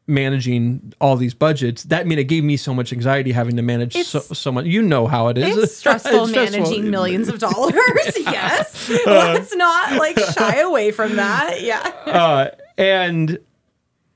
[0.07, 1.85] managing all these budgets.
[1.85, 4.67] That I mean, it gave me so much anxiety having to manage so, so much.
[4.67, 5.57] You know how it is.
[5.57, 6.61] It's stressful It's stressful.
[6.61, 7.75] managing millions of dollars.
[8.19, 8.91] yes.
[9.07, 11.63] Let's not like shy away from that.
[11.63, 11.79] Yeah.
[12.07, 13.39] uh, and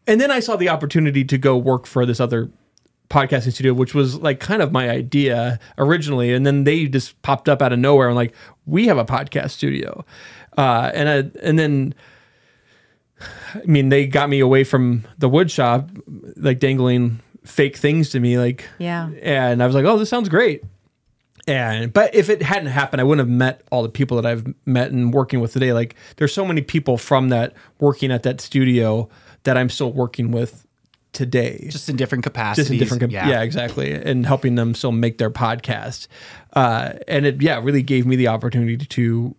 [0.06, 2.50] and then I saw the opportunity to go work for this other
[3.10, 7.48] podcasting studio, which was like kind of my idea originally, and then they just popped
[7.48, 8.34] up out of nowhere and like
[8.66, 10.04] we have a podcast studio,
[10.56, 11.94] uh, and I, and then.
[13.54, 15.90] I mean, they got me away from the wood shop,
[16.36, 19.10] like dangling fake things to me, like Yeah.
[19.22, 20.62] and I was like, "Oh, this sounds great."
[21.48, 24.46] And but if it hadn't happened, I wouldn't have met all the people that I've
[24.66, 25.72] met and working with today.
[25.72, 29.08] Like, there's so many people from that working at that studio
[29.42, 30.64] that I'm still working with
[31.12, 32.66] today, Just in different capacities.
[32.68, 33.42] just in different, com- yeah.
[33.42, 36.06] exactly, and helping them still make their podcast.
[36.52, 39.34] Uh, and it, yeah, really gave me the opportunity to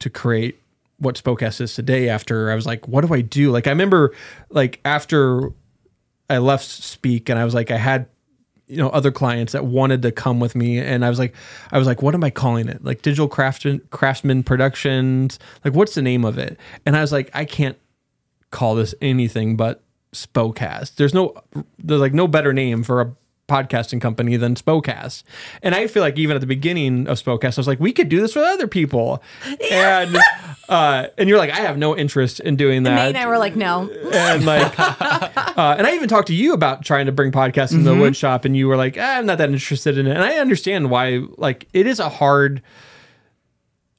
[0.00, 0.58] to create
[0.98, 2.08] what Spokast is today.
[2.08, 3.50] After I was like, what do I do?
[3.50, 4.14] Like, I remember,
[4.50, 5.50] like after
[6.30, 8.06] I left Speak, and I was like, I had
[8.68, 11.34] you know other clients that wanted to come with me and i was like
[11.72, 15.94] i was like what am i calling it like digital craftsman craftsman productions like what's
[15.94, 17.76] the name of it and i was like i can't
[18.50, 19.82] call this anything but
[20.14, 20.96] Spokast.
[20.96, 21.34] There's no
[21.78, 23.12] there's like no better name for a
[23.48, 25.24] podcasting company than Spokast.
[25.62, 28.08] And i feel like even at the beginning of Spokast i was like we could
[28.08, 29.22] do this with other people.
[29.70, 30.16] And
[30.68, 33.38] uh and you're like i have no interest in doing that Nate and I were
[33.38, 33.90] like, no.
[33.90, 37.84] and like uh, and I even talked to you about trying to bring podcasts in
[37.84, 40.12] the wood shop and you were like ah, I'm not that interested in it.
[40.12, 42.62] And I understand why like it is a hard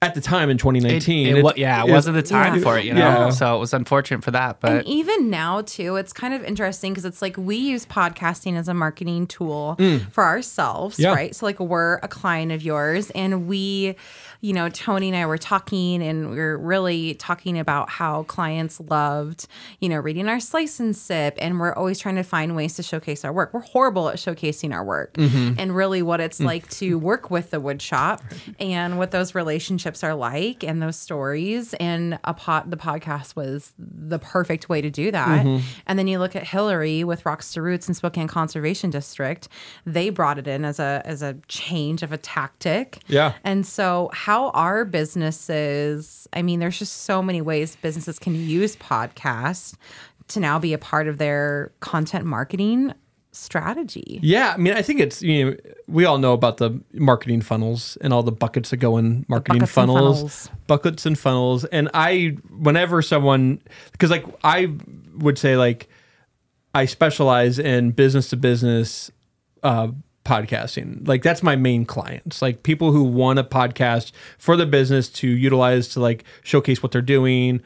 [0.03, 1.27] at the time in 2019.
[1.27, 2.61] It, it, wa- yeah, it wasn't the time Yeah.
[2.61, 2.99] for it, you know.
[2.99, 3.29] Yeah.
[3.29, 6.91] So it was unfortunate for that, but And even now too, it's kind of interesting
[6.93, 10.09] because it's like we use podcasting as a marketing tool mm.
[10.11, 11.13] for ourselves, Yeah.
[11.13, 11.35] right?
[11.35, 13.95] So like we're a client of yours and we,
[14.43, 18.77] you know, Tony and I were talking and we are really talking about how clients
[18.81, 19.47] loved,
[19.79, 21.35] you know, reading our slice and sip.
[21.37, 23.53] And we're always trying to find ways to showcase our work.
[23.53, 25.53] We're horrible at showcasing our work mm-hmm.
[25.57, 26.45] and really what it's mm.
[26.45, 28.21] like to work with the wood shop
[28.59, 31.73] and what those relationships are like and those stories.
[31.75, 35.45] And a pot the podcast was the perfect way to do that.
[35.45, 35.65] Mm-hmm.
[35.87, 39.47] And then you look at hillary with rocks to roots and spokane conservation district.
[39.85, 42.99] They brought it in as a as a change of a tactic.
[43.07, 43.35] Yeah.
[43.45, 48.75] and so how are businesses i mean there's just so many ways businesses can use
[48.77, 49.75] podcasts
[50.27, 52.93] to now be a part of their content marketing
[53.35, 55.57] strategy Yeah, I mean, I think it's you know
[55.87, 59.59] we all know about the marketing funnels and all the buckets that go in marketing
[59.61, 60.49] buckets funnels, funnels.
[60.67, 61.65] buckets and funnels.
[61.65, 63.59] And I, whenever someone,
[63.91, 64.75] because like I
[65.15, 65.89] would say like
[66.75, 69.11] I specialize in business to business
[69.63, 69.89] uh,
[70.25, 71.07] podcasting.
[71.07, 72.41] Like that's my main clients.
[72.41, 76.91] Like people who want a podcast for the business to utilize to like showcase what
[76.91, 77.61] they're doing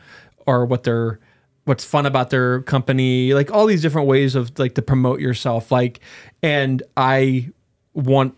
[0.45, 1.20] or what they're
[1.66, 3.34] what's fun about their company.
[3.34, 5.72] Like all these different ways of like to promote yourself.
[5.72, 5.99] Like
[6.41, 7.49] and I
[7.93, 8.36] want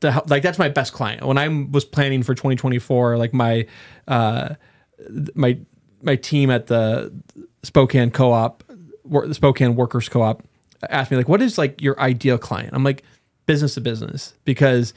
[0.00, 1.24] the like that's my best client.
[1.24, 3.66] When I was planning for 2024, like my
[4.06, 4.54] uh
[5.34, 5.58] my
[6.02, 7.12] my team at the
[7.62, 8.64] Spokane Co-op,
[9.04, 10.42] the Spokane Workers Co-op,
[10.90, 13.04] asked me like, "What is like your ideal client?" I'm like,
[13.46, 14.94] "Business to business," because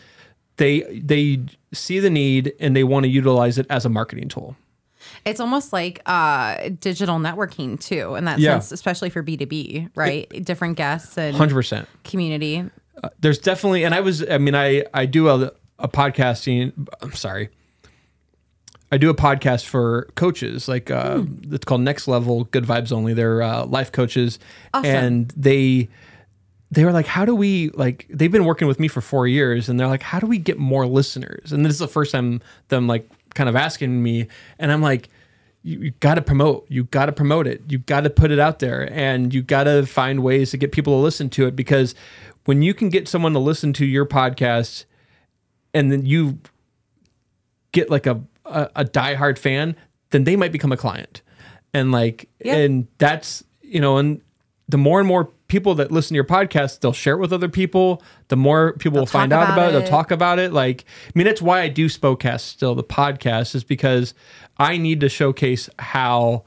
[0.58, 1.39] they they
[1.74, 4.56] see the need and they want to utilize it as a marketing tool.
[5.26, 8.54] It's almost like uh, digital networking too, in that Yeah.
[8.60, 10.28] sense, especially for B two B, right?
[10.43, 11.88] Different guests and Hundred percent.
[12.04, 12.64] community.
[13.20, 16.72] There's definitely, and I was, I mean, I I do a, a podcasting.
[17.02, 17.50] I'm sorry.
[18.91, 23.14] I do a podcast for coaches, like uh, it's called Next Level Good Vibes Only.
[23.14, 24.39] They're uh, life coaches,
[24.74, 24.86] Awesome.
[24.89, 25.89] and they
[26.76, 29.67] they were like, "How do we like?" They've been working with me for four years,
[29.69, 32.41] and they're like, "How do we get more listeners?" And this is the first time
[32.67, 34.28] them like kind of asking me,
[34.59, 35.09] and I'm like,
[35.63, 36.65] "You, you got to promote.
[36.69, 37.63] You got to promote it.
[37.67, 40.71] You got to put it out there, and you got to find ways to get
[40.71, 41.95] people to listen to it because
[42.45, 44.86] when you can get someone to listen to your podcast,
[45.73, 46.38] and then you
[47.71, 49.76] get like a a, a diehard fan,
[50.11, 51.21] then they might become a client,
[51.73, 52.55] and like Yeah.
[52.55, 54.21] and that's you know and
[54.69, 57.50] the more and more people that listen to your podcast, they'll share it with other
[57.50, 58.02] people.
[58.30, 59.80] The more people will find out about about it, it.
[59.80, 60.54] they'll talk about it.
[60.54, 62.76] Like I mean, that's why I do Spokast still.
[62.76, 64.14] The podcast is because
[64.58, 66.43] I need to showcase how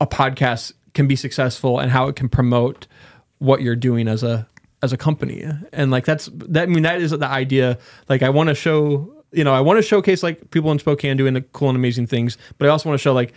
[0.00, 2.86] a podcast can be successful and how it can promote
[3.38, 4.48] what you're doing as a
[4.82, 8.28] as a company and like that's that i mean that is the idea like i
[8.28, 11.40] want to show you know i want to showcase like people in spokane doing the
[11.40, 13.32] cool and amazing things but i also want to show like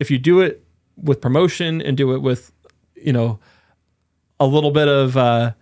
[0.00, 0.64] if you do it
[0.96, 2.52] with promotion and do it with
[2.94, 3.38] you know
[4.40, 5.52] a little bit of uh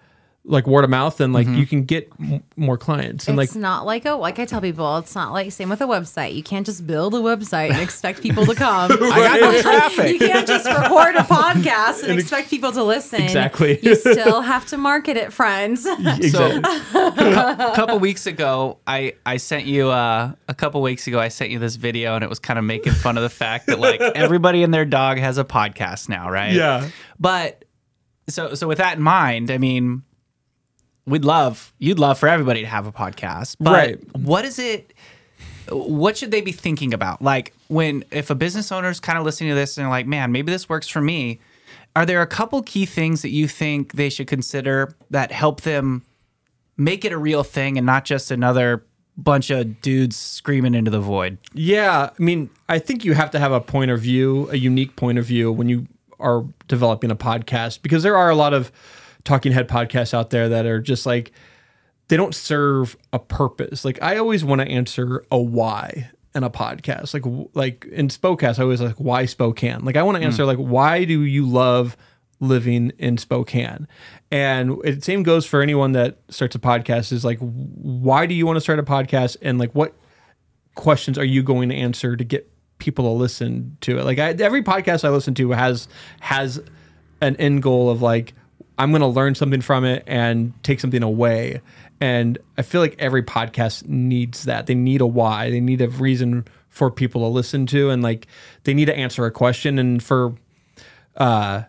[0.44, 3.60] like word of mouth and like you can get m- more clients and it's like
[3.60, 6.34] not like a like I tell people, it's not like same with a website.
[6.34, 8.90] You can't just build a website and expect people to come.
[8.92, 13.22] I got no you can't just record a podcast and expect people to listen.
[13.22, 13.78] Exactly.
[13.82, 15.86] You still have to market it, friends.
[15.98, 16.62] exactly.
[16.94, 21.20] a couple weeks ago, I I sent you uh, a couple weeks ago.
[21.20, 23.66] I sent you this video, and it was kind of making fun of the fact
[23.66, 26.52] that like everybody and their dog has a podcast now, right?
[26.52, 26.88] Yeah.
[27.18, 27.64] But
[28.28, 30.02] so so with that in mind, I mean,
[31.06, 34.16] we'd love you'd love for everybody to have a podcast, but Right.
[34.16, 34.92] what is it?
[35.68, 37.22] What should they be thinking about?
[37.22, 40.06] Like when if a business owner is kind of listening to this and they're like,
[40.06, 41.40] man, maybe this works for me.
[41.96, 46.02] Are there a couple key things that you think they should consider that help them
[46.76, 48.84] make it a real thing and not just another
[49.16, 51.38] bunch of dudes screaming into the void?
[51.52, 54.94] Yeah, I mean, I think you have to have a point of view, a unique
[54.96, 55.86] point of view when you
[56.20, 58.70] are developing a podcast because there are a lot of
[59.24, 61.32] talking head podcasts out there that are just like
[62.08, 63.84] they don't serve a purpose.
[63.84, 67.14] Like I always want to answer a why in a podcast.
[67.14, 69.84] Like like in Spokast, I always like why Spokane.
[69.84, 70.26] Like I want to hmm.
[70.26, 71.96] answer like why do you love
[72.40, 73.86] living in Spokane?
[74.30, 77.12] And it same goes for anyone that starts a podcast.
[77.12, 79.36] Is like why do you want to start a podcast?
[79.42, 79.94] And like what
[80.74, 84.04] questions are you going to answer to get people to listen to it?
[84.04, 85.88] Like I, every podcast I listen to has
[86.20, 86.60] has
[87.20, 88.34] an end goal of like
[88.80, 91.60] I'm going to learn something from it and take something away.
[92.00, 94.66] And I feel like every podcast needs that.
[94.66, 95.50] They need a why.
[95.50, 98.26] They need a reason for people to listen to and like
[98.64, 100.36] they need to answer a question and for
[101.16, 101.62] uh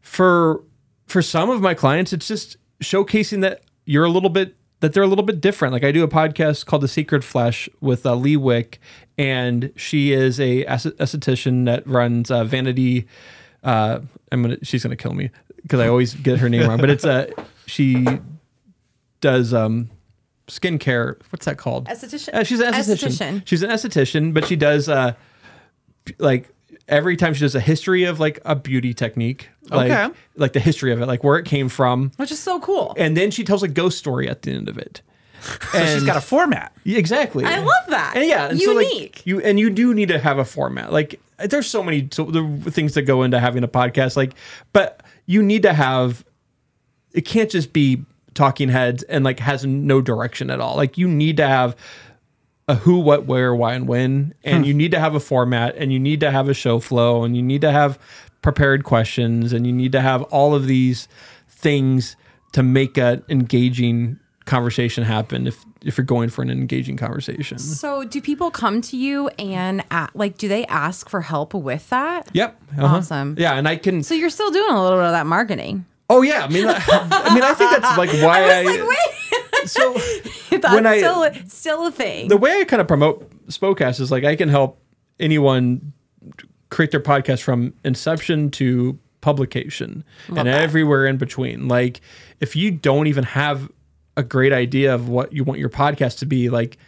[0.00, 0.64] for
[1.06, 5.04] for some of my clients it's just showcasing that you're a little bit that they're
[5.04, 5.72] a little bit different.
[5.72, 8.80] Like I do a podcast called The Secret Flesh with uh, Lee Wick,
[9.16, 13.06] and she is a esthetician that runs uh, Vanity.
[13.62, 14.00] Uh,
[14.32, 14.56] I'm gonna.
[14.64, 15.30] She's gonna kill me
[15.62, 16.78] because I always get her name wrong.
[16.80, 17.30] But it's a.
[17.66, 18.06] she
[19.20, 19.90] does um
[20.48, 21.20] skincare.
[21.30, 21.86] What's that called?
[21.86, 23.08] Esthetician- Uh, she's an esthetician.
[23.08, 23.42] esthetician.
[23.46, 25.14] She's an esthetician, but she does uh
[26.18, 26.48] like
[26.88, 30.12] every time she does a history of like a beauty technique, like Okay.
[30.36, 32.94] like the history of it, like where it came from, which is so cool.
[32.98, 35.00] and then she tells a ghost story at the end of it.
[35.72, 36.72] So she's got a format.
[36.84, 37.44] Yeah, exactly.
[37.44, 38.12] I love that.
[38.16, 39.22] And yeah, and so, like, Unique.
[39.26, 40.92] you and you do need to have a format.
[40.92, 44.16] Like there's so many so the things that go into having a podcast.
[44.16, 44.34] Like,
[44.72, 45.02] but
[45.32, 46.24] you need to have.
[47.12, 48.04] It can't just be
[48.34, 50.76] talking heads and like has no direction at all.
[50.76, 51.76] Like you need to have
[52.68, 54.64] a who, what, where, why, and when, and hmm.
[54.64, 57.36] you need to have a format, and you need to have a show flow, and
[57.36, 57.98] you need to have
[58.40, 61.08] prepared questions, and you need to have all of these
[61.48, 62.16] things
[62.52, 65.46] to make a engaging conversation happen.
[65.46, 67.58] If if you're going for an engaging conversation.
[67.58, 71.88] So, do people come to you and a like, do they ask for help with
[71.90, 72.28] that?
[72.32, 72.60] Yep.
[72.78, 72.86] uh-huh.
[72.96, 73.36] Awesome.
[73.38, 74.02] Yeah, and I can.
[74.02, 75.84] So you're still doing a little bit of that marketing.
[76.10, 78.60] Oh yeah, I mean, I, I mean, I think that's like why I.
[78.60, 79.92] I was like, wait, so
[80.58, 82.28] that's when I- still a, still a thing.
[82.28, 84.80] the way I kind of promote Spokast is like I can help
[85.18, 85.92] anyone
[86.70, 90.46] create their podcast from inception to publication and that.
[90.48, 91.68] everywhere in between.
[91.68, 92.00] Like
[92.40, 93.70] if you don't even have
[94.16, 96.78] a great idea of what you want your podcast to be, like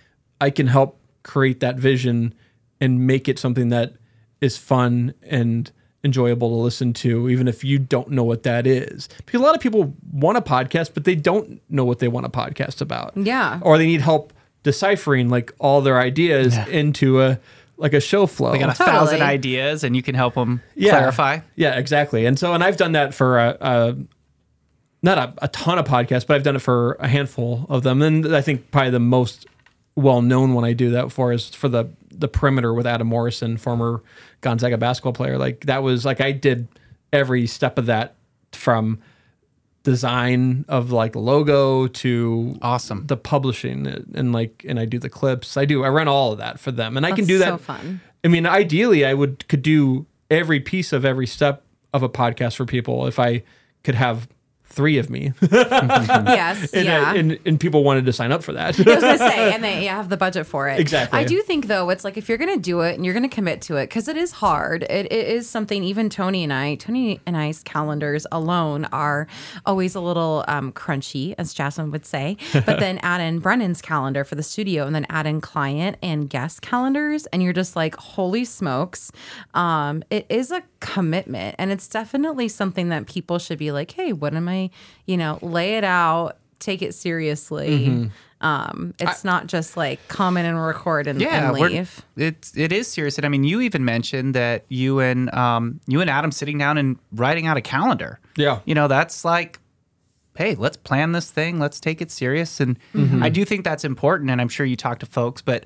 [0.40, 2.34] I can help create that vision
[2.80, 3.94] and make it something that
[4.40, 5.70] is fun and
[6.04, 9.08] enjoyable to listen to, even if you don't know what that is.
[9.24, 12.26] Because a lot of people want a podcast, but they don't know what they want
[12.26, 13.58] a podcast about yeah.
[13.62, 17.38] or they need help deciphering like all their ideas into a
[17.76, 18.52] like a show flow.
[18.52, 18.96] They got a Totally.
[18.96, 20.90] thousand ideas, and you can help them yeah.
[20.90, 21.40] clarify.
[21.56, 22.24] Yeah, exactly.
[22.26, 23.96] And so, and I've done that for a, a
[25.04, 28.00] not a, a ton of podcasts, but I've done it for a handful of them.
[28.02, 29.46] And I think probably the most
[29.96, 33.56] well known one I do that for is for the the perimeter with Adam Morrison,
[33.56, 34.02] former
[34.40, 35.36] Gonzaga basketball player.
[35.36, 36.68] Like that was like I did
[37.12, 38.14] every step of that
[38.52, 38.98] from
[39.82, 43.06] design of like logo to Awesome.
[43.06, 45.56] the publishing and like and I do the clips.
[45.56, 46.96] I do I run all of that for them.
[46.96, 48.00] And I can do that so fun.
[48.24, 52.56] I mean, ideally, I would could do every piece of every step of a podcast
[52.56, 53.42] for people if I
[53.82, 54.26] could have
[54.74, 56.72] three of me, yes.
[56.74, 57.10] and, yeah.
[57.10, 58.78] I- and and people wanted to sign up for that.
[58.78, 60.80] I was gonna say, and they have the budget for it.
[60.80, 61.18] Exactly.
[61.18, 63.62] I do think though, it's like if you're gonna do it and you're gonna commit
[63.62, 64.82] to it, because it is hard.
[64.84, 65.82] It, it is something.
[65.84, 69.26] Even Tony and I, Tony and I's calendars alone are
[69.66, 72.36] always a little um, crunchy, as Jasmine would say.
[72.52, 76.28] But then add in Brennon's calendar for the studio, and then add in client and
[76.28, 79.12] guest calendars, and you're just like, holy smokes!
[79.54, 84.12] Um, it is a commitment, and it's definitely something that people should be like, hey,
[84.12, 84.70] what am I?
[85.06, 87.86] You know, lay it out take it seriously.
[87.88, 88.46] Mm-hmm.
[88.46, 92.04] Um, it's not just like come in and record and, Yeah, and leave.
[92.16, 96.00] it's it is serious, and I mean, you even mentioned that you and um you
[96.00, 98.18] and Adam sitting down and writing out a calendar.
[98.36, 98.60] Yeah.
[98.64, 99.60] you know, that's like,
[100.36, 102.78] hey, let's plan this thing, let's take it serious, and
[103.22, 104.30] I do think that's important.
[104.30, 105.64] And I'm sure you talk to folks, but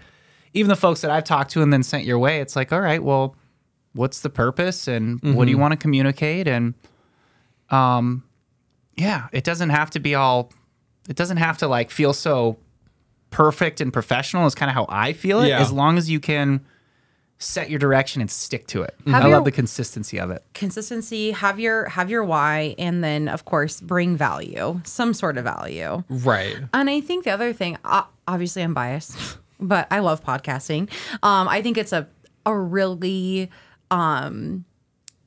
[0.54, 2.80] even the folks that I've talked to and then sent your way, it's like, all
[2.80, 3.34] right, well,
[3.98, 6.74] what's the purpose, and what do you want to communicate, and
[7.70, 8.24] um,
[8.96, 10.52] yeah, it doesn't have to be all.
[11.08, 12.58] It doesn't have to like feel so
[13.30, 15.48] perfect and professional is kind of how I feel it.
[15.48, 15.60] Yeah.
[15.60, 16.64] As long as you can
[17.40, 18.94] set your direction and stick to it.
[19.06, 20.42] Have I your- love the consistency of it.
[20.54, 25.44] Consistency, have your have your why, and then of course bring value, some sort of
[25.44, 26.02] value.
[26.08, 26.56] right.
[26.74, 30.90] And I think the other thing, uh, obviously, I'm biased, but I love podcasting.
[31.22, 32.08] Um, I think it's a
[32.44, 33.50] a really
[33.90, 34.64] um,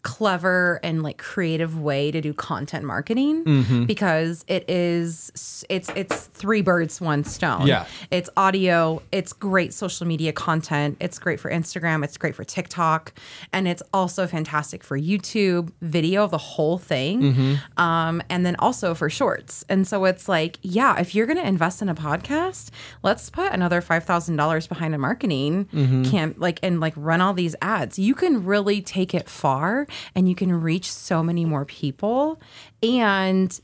[0.04, 3.86] clever and like creative way to do content marketing Mm-hmm.
[3.86, 7.86] because it is it's it's three birds one stone Yeah.
[8.10, 13.14] it's audio it's great social media content it's great for instagram it's great for tiktok
[13.54, 17.82] and it's also fantastic for youtube video the whole thing Mm-hmm.
[17.82, 21.48] um, and then also for shorts and so it's like yeah if you're going to
[21.48, 22.70] invest in a podcast
[23.04, 26.04] let's put another $5000 behind a marketing Mm-hmm.
[26.06, 29.86] camp like and like run all these ads you can really take it far
[30.16, 32.40] and you can reach so many more people
[32.84, 33.60] and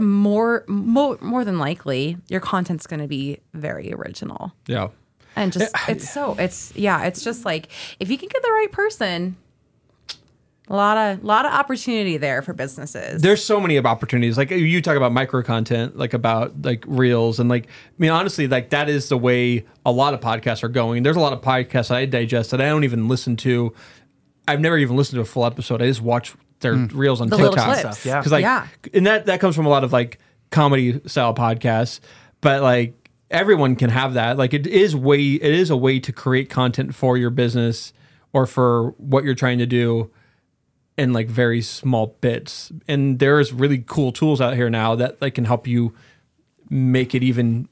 [0.00, 4.88] more more, more than likely your content's going to be very original Yeah.
[5.34, 7.68] and just it's so it's yeah it's just like
[7.98, 9.36] if you can get the right person
[10.70, 14.36] a lot of lot of opportunity there for businesses There's so many opportunities.
[14.36, 18.46] Like you talk about micro content, like about like reels and like I mean honestly,
[18.48, 21.04] like that is the way a lot of podcasts are going.
[21.04, 23.72] There's a lot of podcasts that I digest that I don't even listen to.
[24.48, 25.82] I've never even listened to a full episode.
[25.82, 26.90] I just watch their mm.
[26.94, 27.80] reels on The little TikTok.
[27.80, 28.04] clips.
[28.06, 28.18] Yeah.
[28.18, 28.66] Because like Yeah.
[28.92, 30.18] and that that comes from a lot of like
[30.50, 32.00] comedy style podcasts.
[32.40, 32.94] but like
[33.30, 34.38] everyone can have that.
[34.38, 37.92] Like it is way it is a way to create content for your business
[38.32, 40.10] or for what you're trying to do
[40.96, 42.72] in like very small bits.
[42.88, 45.94] And there's really cool tools out here now that like can help you
[46.70, 47.68] make it even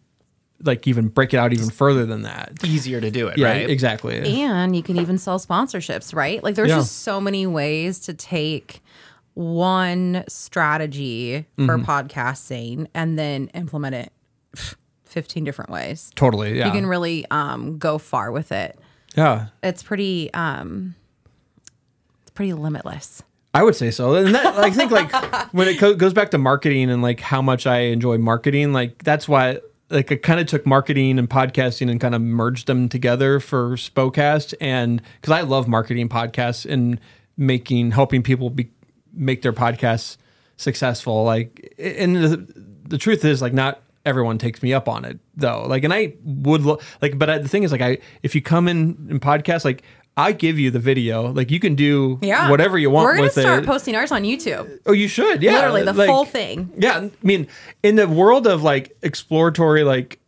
[0.62, 2.52] like even break it out even further than that.
[2.64, 3.68] Easier to do it, Yeah, right?
[3.70, 4.40] exactly.
[4.42, 6.42] And you can even sell sponsorships, right?
[6.42, 6.76] Like there's Yeah.
[6.78, 8.80] just so many ways to take
[9.34, 11.84] one strategy for Mm-hmm.
[11.90, 14.12] podcasting and then implement it
[15.04, 16.10] 15 different ways.
[16.14, 16.58] Totally.
[16.58, 16.66] Yeah.
[16.66, 18.78] You can really um, go far with it.
[19.14, 19.48] yeah.
[19.62, 20.94] It's pretty um,
[22.22, 23.22] it's pretty limitless.
[23.54, 24.14] I would say so.
[24.14, 25.10] And that, I think like
[25.54, 29.02] when it co- goes back to marketing and like how much I enjoy marketing, like
[29.04, 29.60] that's why
[29.90, 33.70] like I kind of took marketing and podcasting and kind of merged them together for
[33.76, 37.00] Spokast and cuz I love marketing podcasts and
[37.36, 38.70] making helping people be,
[39.12, 40.16] make their podcasts
[40.56, 45.18] successful like and the, the truth is like not everyone takes me up on it
[45.36, 45.66] though.
[45.66, 48.42] Like and I would lo- like but I, the thing is like I if you
[48.42, 49.82] come in in podcast like
[50.18, 52.50] I give you the video like you can do Yeah.
[52.50, 54.78] whatever you want We're gonna with start it posting ours on YouTube.
[54.86, 55.42] Oh, you should.
[55.42, 56.72] Yeah, Literally the Like, full thing.
[56.78, 57.46] Yeah, I mean,
[57.82, 60.18] in the world of like exploratory like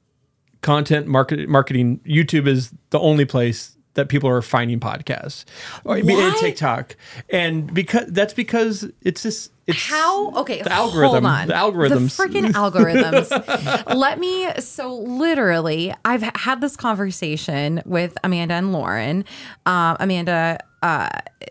[0.61, 5.45] content market marketing, YouTube is the only place that people are finding podcasts.
[5.85, 6.39] Or and What?
[6.39, 6.97] TikTok,
[7.31, 10.31] and because that's because it's just it's How?
[10.31, 11.49] Okay, the algorithm, Hold on.
[11.49, 12.17] the algorithms.
[12.17, 13.95] The freaking algorithms.
[13.95, 14.49] Let me.
[14.61, 19.25] So literally, I've had this conversation with Amanda and Lauren.
[19.67, 21.09] Um, Amanda uh,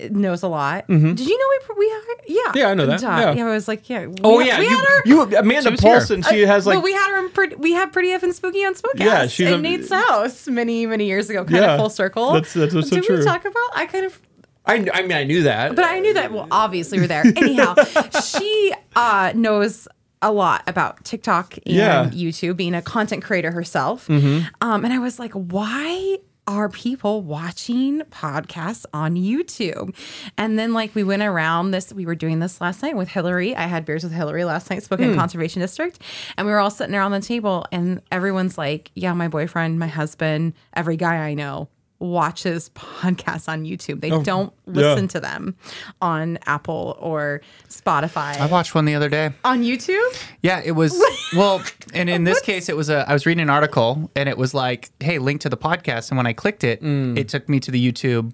[0.10, 0.88] knows a lot.
[0.88, 2.04] Did you know we we had?
[2.28, 2.36] Yeah.
[2.48, 2.58] Mm-hmm.
[2.58, 3.00] Yeah, I know that.
[3.02, 3.34] Duh.
[3.36, 3.46] Yeah.
[3.46, 4.08] I was like, yeah.
[4.24, 5.02] Oh we- yeah, we you, had her.
[5.06, 5.92] you Amanda She was here.
[5.94, 6.22] Paulson.
[6.24, 8.64] She has like well, we had her in pretty, we had Pretty F and Spooky
[8.66, 11.80] on Spooky Yeah, she's in a- Nate's house many many years ago, kind Yeah, of
[11.80, 12.34] full circle.
[12.34, 13.18] that's- that's what's so Did true.
[13.20, 13.70] we talk about?
[13.74, 14.20] I kind of
[14.66, 16.32] I, I mean I knew that, but I knew that.
[16.34, 17.24] Well, obviously, we're there.
[17.38, 17.76] Anyhow,
[18.24, 19.88] she uh, knows
[20.22, 22.06] a lot about TikTok and Yeah.
[22.06, 22.18] Mm-hmm.
[22.18, 24.10] YouTube, being a content creator herself.
[24.10, 26.18] Um, and I was like, why?
[26.48, 29.94] Are people watching podcasts on YouTube?
[30.38, 31.92] And then, like, we went around this.
[31.92, 33.54] We were doing this last night with Hillary.
[33.54, 35.20] I had beers with Hillary last night, Spokane Hmm.
[35.20, 36.00] Conservation District.
[36.38, 39.88] And we were all sitting around the table, and everyone's like, Yeah, my boyfriend, my
[39.88, 41.68] husband, every guy I know
[42.00, 44.02] watches podcasts on YouTube.
[44.02, 45.08] They don't listen Oh, yeah.
[45.08, 45.56] to them
[46.02, 48.38] on Apple or Spotify.
[48.40, 49.32] I watched one the other day.
[49.44, 50.28] on YouTube?
[50.42, 50.94] Yeah, it was
[51.36, 51.62] well,
[51.94, 53.08] and in this case, it was a.
[53.10, 56.18] I was reading an article, and it was like, "Hey, link to the podcast." And
[56.18, 57.18] when I clicked it, Mm.
[57.18, 58.34] it took me to the YouTube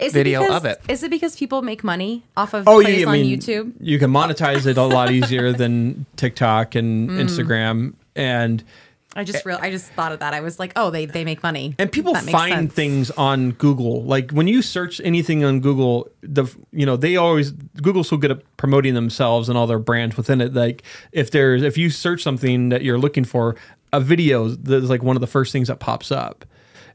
[0.00, 0.80] Is video it because, of it.
[0.88, 3.72] Is it because people make money off of Oh plays yeah, I on YouTube?
[3.80, 7.20] you can monetize it a lot easier than TikTok and Mm.
[7.24, 8.64] Instagram and.
[9.16, 9.42] I just eh.
[9.44, 10.34] real I just thought of that.
[10.34, 11.74] I was like, oh, they they make money.
[11.78, 14.02] and people That find things on Google.
[14.02, 18.30] Like when you search anything on Google, the you know they always Google's so good
[18.30, 20.54] at promoting themselves and all their brands within it.
[20.54, 23.56] Like if there's if you search something that you're looking for,
[23.92, 26.44] a video is like one of the first things that pops up.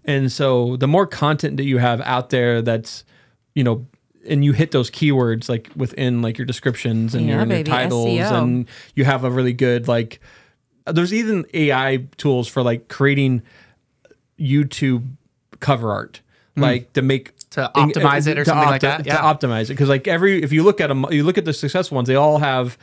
[0.05, 3.03] And so the more content that you have out there, that's
[3.53, 3.85] you know.
[4.27, 8.43] And you hit those keywords like within like your descriptions and Yeah, your, titles, SEO.
[8.43, 10.19] and you have a really good like.
[10.85, 13.41] There's even AI tools for like creating
[14.39, 15.05] YouTube
[15.59, 16.21] cover art,
[16.55, 16.61] hmm.
[16.61, 17.35] like to make.
[17.51, 20.61] To optimize it or something like that, To optimize it, because like every if you
[20.61, 22.77] look at them, you look at the successful ones, they all have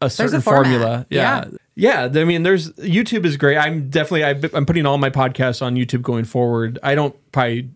[0.00, 1.06] a certain format, formula.
[1.10, 1.44] Yeah.
[1.74, 3.58] yeah, I mean, there's YouTube is great.
[3.58, 6.78] I'm definitely I, I'm putting all my podcasts on YouTube going forward.
[6.82, 7.68] I don't probably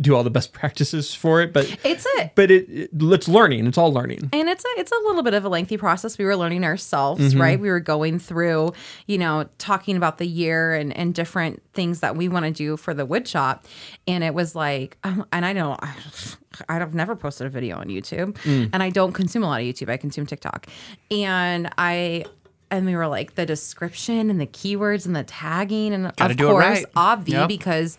[0.00, 2.32] do all the best practices for it, but It's it.
[2.34, 3.66] but it, it it's learning.
[3.66, 4.28] It's all learning.
[4.32, 6.18] And it's a it's a little bit of a lengthy process.
[6.18, 7.40] We were learning ourselves, Mm-hmm.
[7.40, 7.60] right?
[7.60, 8.72] We were going through,
[9.06, 12.76] you know, talking about the year and and different things that we want to do
[12.76, 13.64] for the wood shop.
[14.06, 15.76] And it was like, um, and I know
[16.68, 18.70] I've never posted a video on YouTube, Mm.
[18.72, 19.88] and I don't consume a lot of YouTube.
[19.90, 20.66] I consume TikTok,
[21.10, 22.24] and I.
[22.70, 26.38] And we were like the description and the keywords and the tagging and Gotta of
[26.38, 26.92] course, right.
[26.94, 27.48] obvi Yep.
[27.48, 27.96] because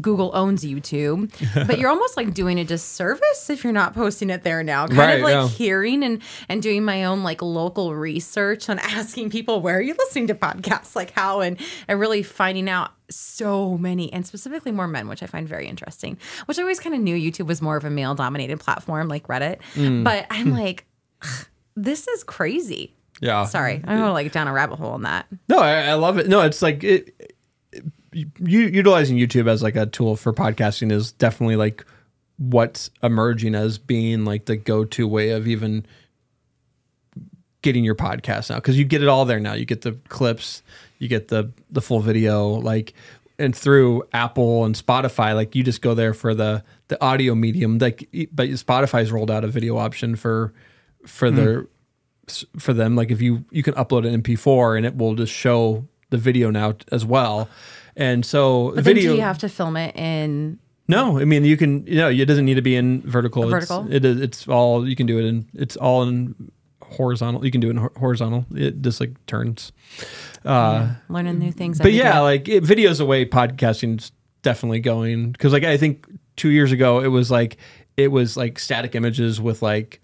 [0.00, 1.30] Google owns YouTube.
[1.66, 4.86] but you're almost like doing a disservice if you're not posting it there now.
[4.88, 5.48] Kind Right, of like yeah.
[5.48, 9.94] hearing and and doing my own like local research on asking people where are you
[9.96, 14.86] listening to podcasts like how and and really finding out so many and specifically more
[14.86, 17.76] men which i find very interesting which i always kind of knew youtube was more
[17.76, 20.04] of a male dominated platform like reddit Mm.
[20.04, 20.86] but i'm like
[21.76, 23.44] this is crazy Yeah.
[23.44, 25.94] sorry I don't want to like down a rabbit hole on that No, I, I
[25.94, 26.28] love it.
[26.28, 27.32] No, it's like it,
[28.12, 31.84] you utilizing YouTube as like a tool for podcasting is definitely like
[32.38, 35.86] what's emerging as being like the go-to way of even
[37.62, 39.52] getting your podcast now because you get it all there now.
[39.52, 40.62] You get the clips,
[40.98, 42.94] you get the the full video, like
[43.38, 47.78] and through Apple and Spotify, like you just go there for the the audio medium.
[47.78, 50.52] Like, but Spotify's rolled out a video option for
[51.06, 51.36] for mm.
[51.36, 51.66] their
[52.58, 52.96] for them.
[52.96, 56.50] Like if you you can upload an MP4 and it will just show the video
[56.50, 57.48] now as well.
[57.96, 60.58] And so But then video do you have to film it in?
[60.88, 63.48] no, I mean you can you know it doesn't need to be in vertical.
[63.48, 63.86] Vertical?
[63.90, 66.34] It is it's all you can do it in it's all in
[66.82, 67.44] horizontal.
[67.44, 68.44] You can do it in horizontal.
[68.54, 69.72] It just like turns.
[70.44, 71.78] Uh Learning new things.
[71.78, 72.18] but yeah, day.
[72.20, 74.12] like it, videos away, podcasting's
[74.42, 76.06] definitely going because like I think
[76.36, 77.58] two years ago it was like
[77.96, 80.00] it was like static images with like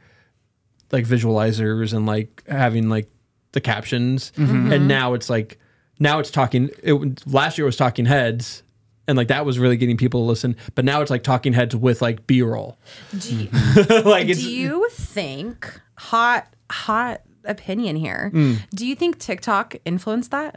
[0.93, 3.09] like visualizers and like having like
[3.53, 4.72] the captions, Mm-hmm.
[4.72, 5.59] and now it's like
[5.99, 6.70] now it's talking.
[6.82, 8.62] It last year it was talking heads.
[9.09, 11.76] And like that was really getting people to listen, but now it's like talking heads
[11.76, 12.76] with like B roll.
[13.16, 13.49] do you,
[14.05, 18.32] like it's do you think hot hot opinion here?
[18.34, 18.68] Mm.
[18.74, 20.57] Do you think TikTok influenced that?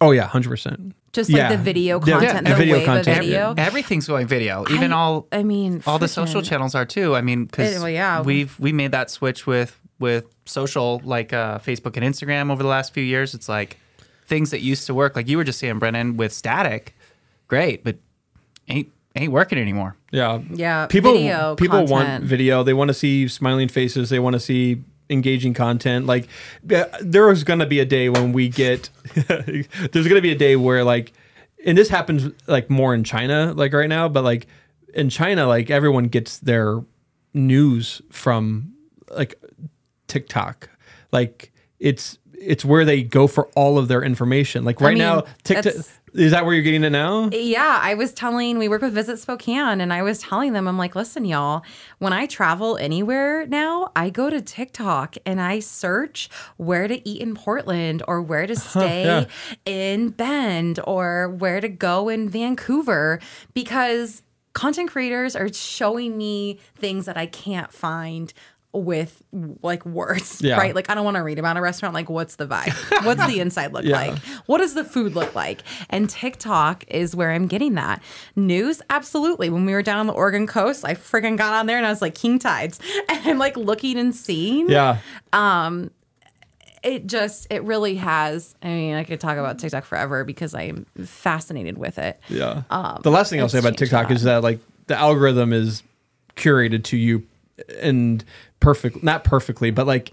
[0.00, 0.94] oh yeah, hundred percent.
[1.18, 3.18] Just like the video content, the the, video wave content.
[3.18, 3.54] of video.
[3.56, 4.64] Everything's going video.
[4.70, 7.16] Even I- all I mean, all the social channels are too.
[7.16, 8.22] I mean, because well, yeah.
[8.22, 12.68] we've we made that switch with with social like uh, Facebook and Instagram over the
[12.68, 13.34] last few years.
[13.34, 13.78] It's like
[14.26, 16.94] things that used to work, like you were just saying, Brennon, with static,
[17.48, 17.96] great, but
[18.68, 19.96] ain't ain't working anymore.
[20.12, 20.40] Yeah.
[20.50, 22.62] Yeah, People video people want video.
[22.62, 24.10] They want to see smiling faces.
[24.10, 26.06] They want to see engaging content.
[26.06, 26.28] Like
[26.62, 30.38] there is going to be a day when we get there's going to be a
[30.38, 31.12] day where like
[31.64, 34.46] and this happens like more in China like right now, but like
[34.94, 36.82] in China like everyone gets their
[37.34, 38.74] news from
[39.10, 39.40] like
[40.06, 40.70] TikTok.
[41.12, 44.64] Like it's it's where they go for all of their information.
[44.64, 45.74] Like right mean, now TikTok
[46.14, 47.28] is that where you're getting it now?
[47.32, 50.78] Yeah, I was telling, we work with Visit Spokane, and I was telling them, I'm
[50.78, 51.62] like, listen, y'all,
[51.98, 57.20] when I travel anywhere now, I go to TikTok and I search where to eat
[57.20, 59.24] in Portland or where to stay yeah.
[59.64, 63.20] in Bend or where to go in Vancouver
[63.54, 64.22] because
[64.52, 68.32] content creators are showing me things that I can't find
[68.72, 69.22] with
[69.62, 70.56] like words, Yeah.
[70.58, 70.74] right?
[70.74, 71.94] Like I don't want to read about a restaurant.
[71.94, 72.72] Like, what's the vibe?
[73.04, 73.96] What's the inside look Yeah.
[73.96, 74.18] like?
[74.46, 75.62] What does the food look like?
[75.88, 78.02] And TikTok is where I'm getting that.
[78.36, 79.48] News, absolutely.
[79.48, 81.90] When we were down on the Oregon coast, I friggin' got on there and I
[81.90, 82.78] was like king tides.
[83.08, 84.68] And I'm like looking and seeing.
[84.70, 84.98] Yeah.
[85.32, 85.90] Um,
[86.82, 88.54] It just, it really has.
[88.62, 92.20] I mean, I could talk about TikTok forever because I'm fascinated with it.
[92.28, 92.62] Yeah.
[93.02, 95.82] the last thing I'll say about TikTok is that like the algorithm is
[96.36, 97.26] curated to you
[97.80, 98.24] and
[98.60, 100.10] perfect, not perfectly, but like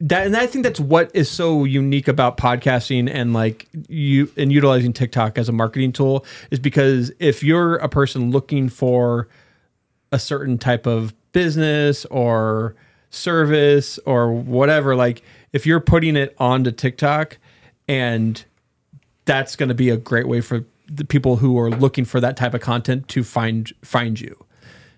[0.00, 0.26] that.
[0.26, 4.92] And I think that's what is so unique about podcasting and like you and utilizing
[4.92, 9.28] TikTok as a marketing tool is because if you're a person looking for
[10.10, 12.74] a certain type of business or
[13.10, 15.22] service or whatever, like
[15.52, 17.38] if you're putting it onto TikTok
[17.88, 18.44] and
[19.24, 22.36] that's going to be a great way for the people who are looking for that
[22.36, 24.44] type of content to find find you.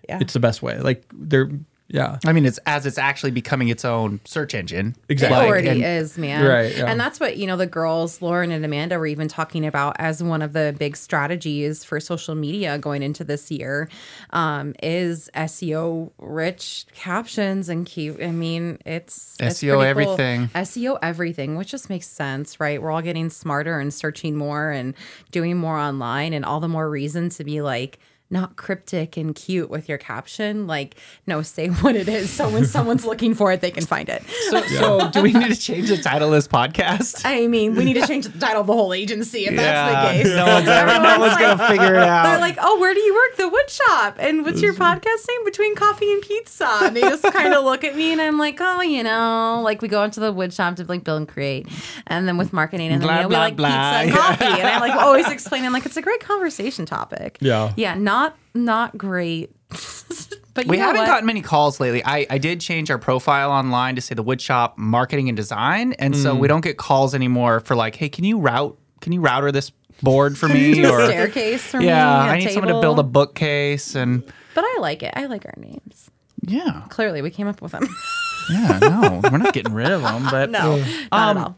[0.08, 0.18] Yeah.
[0.20, 0.78] It's the best way.
[0.78, 1.50] Like they're
[1.86, 2.18] yeah.
[2.24, 4.96] I mean, it's as it's actually becoming its own search engine.
[5.10, 5.36] Exactly.
[5.36, 6.42] It Like, already and- is, man.
[6.44, 6.86] Right, yeah.
[6.86, 10.22] And that's what, you know, the girls, Lauren and Amanda, were even talking about as
[10.22, 13.90] one of the big strategies for social media going into this year
[14.30, 20.48] um, is SEO rich captions and keep, I mean, it's it's SEO pretty everything.
[20.48, 22.80] SEO everything, which just makes sense, right?
[22.80, 24.94] We're all getting smarter and searching more and
[25.32, 27.98] doing more online, and all the more reason to be like,
[28.30, 30.66] not cryptic and cute with your caption.
[30.66, 30.96] Like,
[31.26, 32.30] no, say what it is.
[32.30, 34.22] So when someone's looking for it, they can find it.
[34.50, 37.22] So, so do we need to change the title of this podcast?
[37.24, 40.22] I mean, we need to change the title of the whole agency if that's the
[40.24, 40.34] case.
[40.36, 42.24] No one's ever, no Everyone's one's gonna like- figure it out.
[42.24, 43.36] They're like, oh, where do you work?
[43.36, 44.16] The wood shop.
[44.18, 45.44] And what's your podcast name?
[45.44, 46.68] Between coffee and pizza.
[46.82, 49.82] And they just kind of look at me and I'm like, oh, you know, like
[49.82, 51.68] we go into the wood shop to like build and create.
[52.06, 53.68] And then with marketing and then Blah, you know, we like blah.
[53.68, 54.60] pizza and coffee.
[54.60, 57.38] And I'm like always explaining, like, it's a great conversation topic.
[57.40, 57.72] Yeah.
[57.76, 59.50] Yeah, not not not great.
[60.54, 61.06] but we haven't what?
[61.06, 62.04] gotten many calls lately.
[62.04, 66.16] I, I did change our profile online to say the woodshop marketing and design, and
[66.16, 69.50] so we don't get calls anymore for like, hey, can you route can you router
[69.52, 70.74] this board for me?
[70.74, 71.86] Do a or staircase for me.
[71.86, 74.22] yeah, a I need someone to build a bookcase and
[74.54, 75.12] But I like it.
[75.16, 76.10] I like our names.
[76.42, 77.88] yeah, Clearly, we came up with them.
[78.50, 78.78] yeah.
[78.80, 81.56] No, we're not getting rid of them, but no, not Um, at all.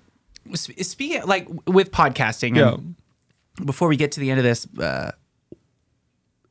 [0.56, 2.74] sp- speaking like with podcasting, Yeah.
[2.74, 2.94] and
[3.64, 5.12] before we get to the end of this, uh,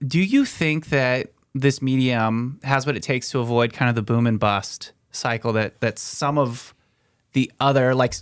[0.06, 4.02] do you think that this medium has what it takes to avoid kind of the
[4.02, 6.74] boom and bust cycle that that some of
[7.34, 8.14] the other like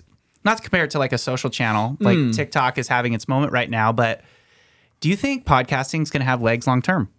[0.46, 3.52] not to compare it to like a social channel like TikTok is having its moment
[3.54, 4.22] right now, but
[5.00, 7.10] do you think podcasting is going to have legs long term?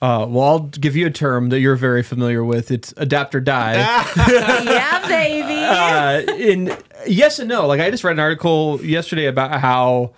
[0.00, 2.70] Uh, well, I'll give you a term that you're very familiar with.
[2.70, 3.74] It's adapt or die.
[4.62, 6.30] yeah, baby.
[6.30, 6.76] uh, in
[7.06, 7.66] yes and no.
[7.66, 10.12] Like I just read an article yesterday about how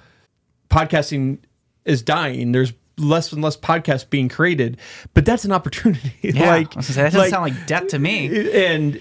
[0.68, 1.38] podcasting
[1.86, 2.52] is dying.
[2.52, 4.76] There's less and less podcasts being created,
[5.14, 6.12] but that's an opportunity.
[6.22, 8.26] Yeah, like I was say, that doesn't sound like death to me.
[8.54, 9.00] and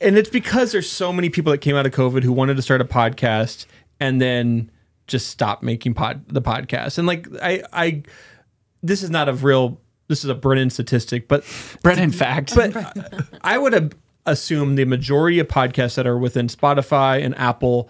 [0.00, 2.62] and it's because there's so many people that came out of COVID who wanted to
[2.62, 3.66] start a podcast
[4.00, 4.70] and then
[5.06, 6.98] just stop making pod the podcast.
[6.98, 8.02] And like I I
[8.82, 11.44] this is not a real this is a Brennon statistic, but
[11.82, 12.54] Brennon fact.
[12.54, 12.74] but
[13.42, 13.94] I would
[14.26, 17.88] assume the majority of podcasts that are within Spotify and Apple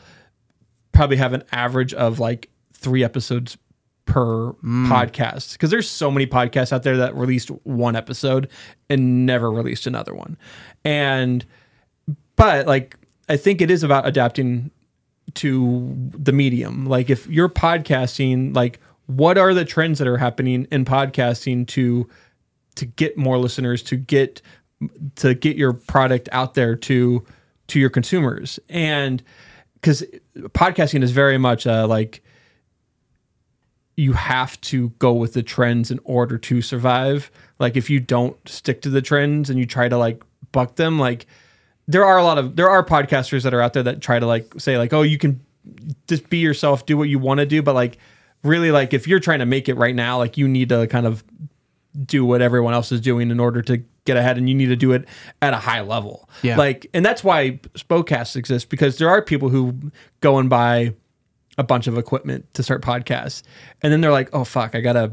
[0.93, 3.57] probably have an average of like three episodes
[4.11, 4.53] per
[4.89, 5.53] podcast.
[5.53, 8.51] Because there's so many podcasts out there that released one episode
[8.89, 10.37] and never released another one.
[10.85, 11.47] And
[12.35, 12.97] but like
[13.29, 14.71] i think it is about adapting
[15.35, 16.87] to the medium.
[16.87, 22.09] Like if you're podcasting like what are the trends that are happening in podcasting to
[22.75, 24.43] to get more listeners to get
[25.17, 27.25] to get your product out there to
[27.69, 28.59] to your consumers?
[28.69, 29.23] And
[29.75, 30.05] because
[30.37, 32.25] podcasting is very much uh, like
[34.01, 38.37] you have to go with the trends in order to survive like if you don't
[38.49, 40.23] stick to the trends and you try to like
[40.53, 41.27] buck them like
[41.87, 44.27] there are a lot of there are podcasters that are out there that try to
[44.27, 45.39] like say like oh you can
[46.09, 47.99] just be yourself do what you want to do but like
[48.43, 51.07] really like if you're trying to make it right now like you need to kind
[51.07, 51.23] of
[52.07, 54.77] do what everyone else is doing in order to get ahead and you need to
[54.77, 55.07] do it
[55.43, 56.57] at a high level Yeah.
[56.57, 59.75] like and that's why Spokasts exist because there are people who
[60.21, 60.95] go and buy
[61.61, 63.43] a bunch of equipment to start podcasts
[63.83, 65.13] and then they're like oh fuck i gotta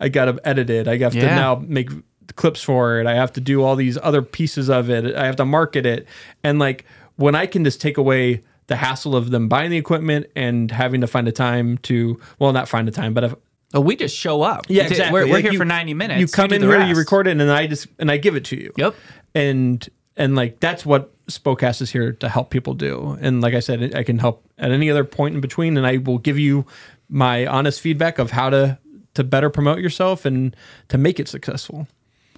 [0.00, 1.88] i gotta edit it i have to now make
[2.34, 5.36] clips for it i have to do all these other pieces of it i have
[5.36, 6.04] to market it
[6.42, 10.26] and like when i can just take away the hassle of them buying the equipment
[10.34, 13.34] and having to find a time to well not find a time but if
[13.74, 14.66] oh, we just show up.
[14.68, 15.12] yeah, exactly.
[15.12, 16.20] We're, we're Like, here you- for 90 minutes.
[16.20, 18.46] You come do in here, you record it, and I just and I give it
[18.46, 18.72] to you.
[18.76, 18.94] Yep.
[19.34, 23.16] And and like that's what Spokast is here to help people do.
[23.20, 25.98] And like I said, I can help at any other point in between, and I
[25.98, 26.64] will give you
[27.08, 28.78] my honest feedback of how to
[29.14, 30.54] to better promote yourself and
[30.88, 31.88] to make it successful.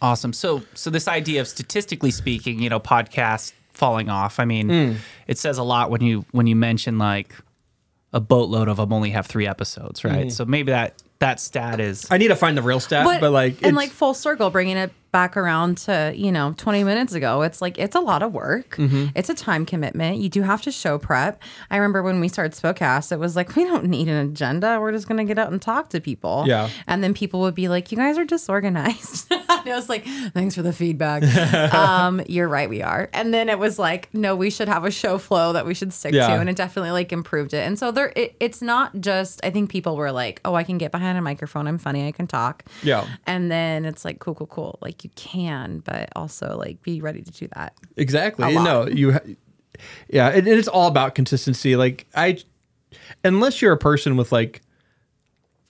[0.01, 0.33] Awesome.
[0.33, 4.41] So, so this idea of statistically speaking, you know, podcasts falling off.
[4.41, 4.97] I mean, Hmm.
[5.27, 7.35] it says a lot when you when you mention like
[8.13, 10.25] a boatload of them only have three episodes, right?
[10.25, 10.29] Hmm.
[10.31, 13.53] So maybe that that stat is I need to find the real stat, but, like
[13.59, 17.43] and it's- like full circle bringing it back around to you know 20 minutes ago
[17.43, 18.77] it's like it's a lot of work.
[18.77, 19.07] Mm-hmm.
[19.15, 20.19] it's a time commitment.
[20.19, 21.43] You do have to show prep.
[21.71, 24.79] I remember when we started Spokast it was like we don't need an agenda.
[24.81, 26.45] We're just going to get out and talk to people.
[26.47, 26.69] Yeah.
[26.87, 29.33] and then people would be like you guys are disorganized.
[29.61, 31.23] And i was like thanks for the feedback.
[31.75, 33.11] Um you're right we are.
[33.13, 35.93] And then it was like no we should have a show flow that we should
[35.93, 36.29] stick Yeah.
[36.29, 37.67] to and it definitely like improved it.
[37.67, 40.79] And so there it, it's not just i think people were like oh i can
[40.79, 41.67] get behind a microphone.
[41.67, 42.07] I'm funny.
[42.07, 42.65] I can talk.
[42.83, 43.07] Yeah.
[43.27, 44.79] and then it's like cool, cool, cool.
[44.81, 47.75] Like you can, but also like be ready to do that.
[47.97, 48.55] Exactly.
[48.55, 49.13] No, you.
[49.13, 49.21] Ha-
[50.09, 51.77] yeah, and it's all about consistency.
[51.77, 52.39] Like I,
[53.25, 54.63] unless you're a person with like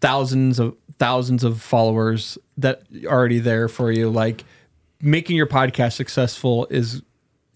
[0.00, 4.44] thousands of thousands of followers that are already there for you, like
[5.00, 7.02] making your podcast successful is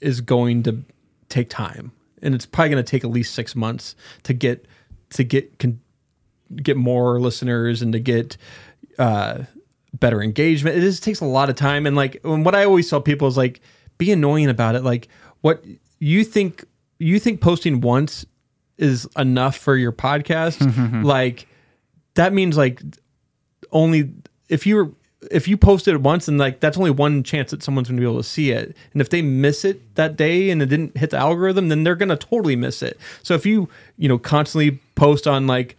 [0.00, 0.84] is going to
[1.28, 4.66] take time, and it's probably going to take at least six months to get
[5.10, 5.80] to get con-
[6.56, 8.36] get more listeners and to get
[8.98, 9.42] uh,
[10.01, 10.76] better engagement.
[10.76, 11.86] It just takes a lot of time.
[11.86, 13.61] And like, and what I always tell people is like,
[13.99, 14.82] be annoying about it.
[14.82, 15.09] Like,
[15.40, 15.64] what
[15.99, 16.64] you think
[16.99, 18.26] you think posting once
[18.76, 21.03] is enough for your podcast?
[21.05, 21.47] like,
[22.14, 22.80] that means like
[23.72, 24.11] only
[24.49, 24.90] if you were
[25.30, 28.01] if you post it once and like that's only one chance that someone's going to
[28.01, 30.97] be able to see it and if they miss it that day and it didn't
[30.97, 34.18] hit the algorithm then they're going to totally miss it so if you you know
[34.18, 35.76] constantly post on like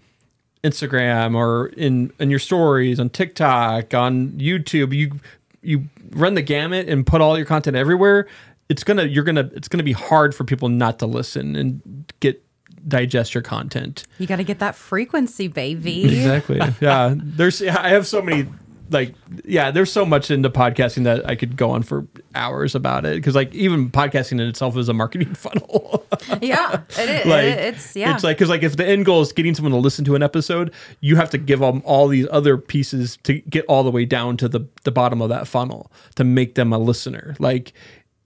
[0.65, 5.11] Instagram or in in your stories on TikTok on YouTube you
[5.61, 8.27] you run the gamut and put all your content everywhere
[8.69, 12.41] it's gonna you're gonna it's gonna be hard for people not to listen and get
[12.87, 16.05] digest your content You got to get that frequency, baby.
[16.05, 16.61] Exactly.
[16.81, 17.15] yeah.
[17.17, 18.47] There's yeah, I have so many
[18.95, 23.05] like yeah, there's so much into podcasting that I could go on for hours about
[23.05, 26.07] it because like even podcasting in itself is a marketing funnel.
[26.41, 27.25] yeah, it is.
[27.27, 28.15] like it's yeah.
[28.15, 30.23] it's like because like if the end goal is getting someone to listen to an
[30.23, 34.05] episode, you have to give them all these other pieces to get all the way
[34.05, 37.35] down to the the bottom of that funnel to make them a listener.
[37.37, 37.73] Like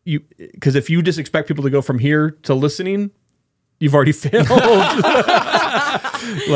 [0.05, 3.09] you because if you just expect people to go from here to listening,
[3.79, 4.49] you've already failed.
[4.49, 4.61] like,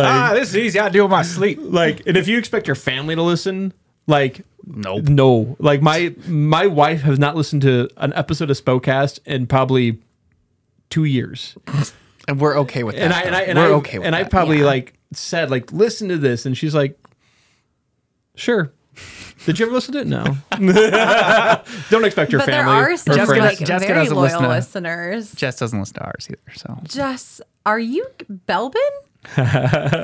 [0.06, 0.80] ah, this is easy.
[0.80, 1.58] I do in my sleep.
[1.62, 3.74] like and if you expect your family to listen
[4.08, 5.04] like Nope.
[5.10, 10.00] no like my my wife has not listened to an episode of Spokast in probably
[10.90, 11.58] two years
[12.28, 13.02] And we're okay with that.
[13.02, 14.66] and i and i and we're I, okay with and i probably Yeah.
[14.66, 16.98] like said like listen to this and she's like
[18.36, 18.72] sure
[19.46, 20.24] did you ever listen to it no
[21.90, 24.24] don't expect your but there family are or still Jessica- like Jessica very doesn't loyal
[24.26, 25.32] listen to- listeners.
[25.34, 26.56] Jess doesn't listen to ours either.
[26.56, 28.08] So Jess, are you
[28.48, 28.74] Belbin?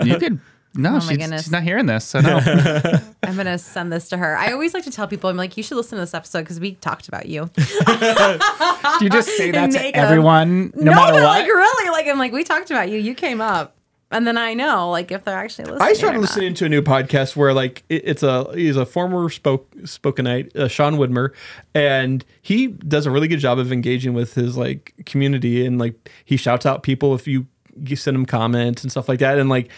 [0.06, 0.39] you could.
[0.76, 2.06] No, Oh she's, she's not hearing this.
[2.06, 2.38] So no.
[3.24, 4.38] I'm gonna send this to her.
[4.38, 6.60] I always like to tell people, I'm like, you should listen to this episode because
[6.60, 7.50] we talked about you.
[7.56, 11.24] Do you just say that to everyone, no, matter but what?
[11.24, 12.98] like really, like I'm like, we talked about you.
[13.00, 13.76] You came up.
[14.12, 15.82] and then I know like if they're actually listening.
[15.82, 16.30] I started or not.
[16.30, 20.56] listening to a new podcast where like it, it's a he's a former spoke Spokanite,
[20.56, 21.32] uh, Sean Widmer,
[21.74, 26.10] and he does a really good job of engaging with his like community and like
[26.26, 27.48] he shouts out people if you
[27.82, 29.70] you send him comments and stuff like that and like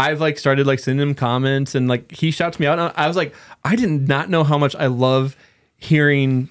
[0.00, 2.78] I've like started like sending him comments and like he shouts me out.
[2.78, 3.34] And I was like,
[3.64, 5.36] I did not know how much I love
[5.76, 6.48] hearing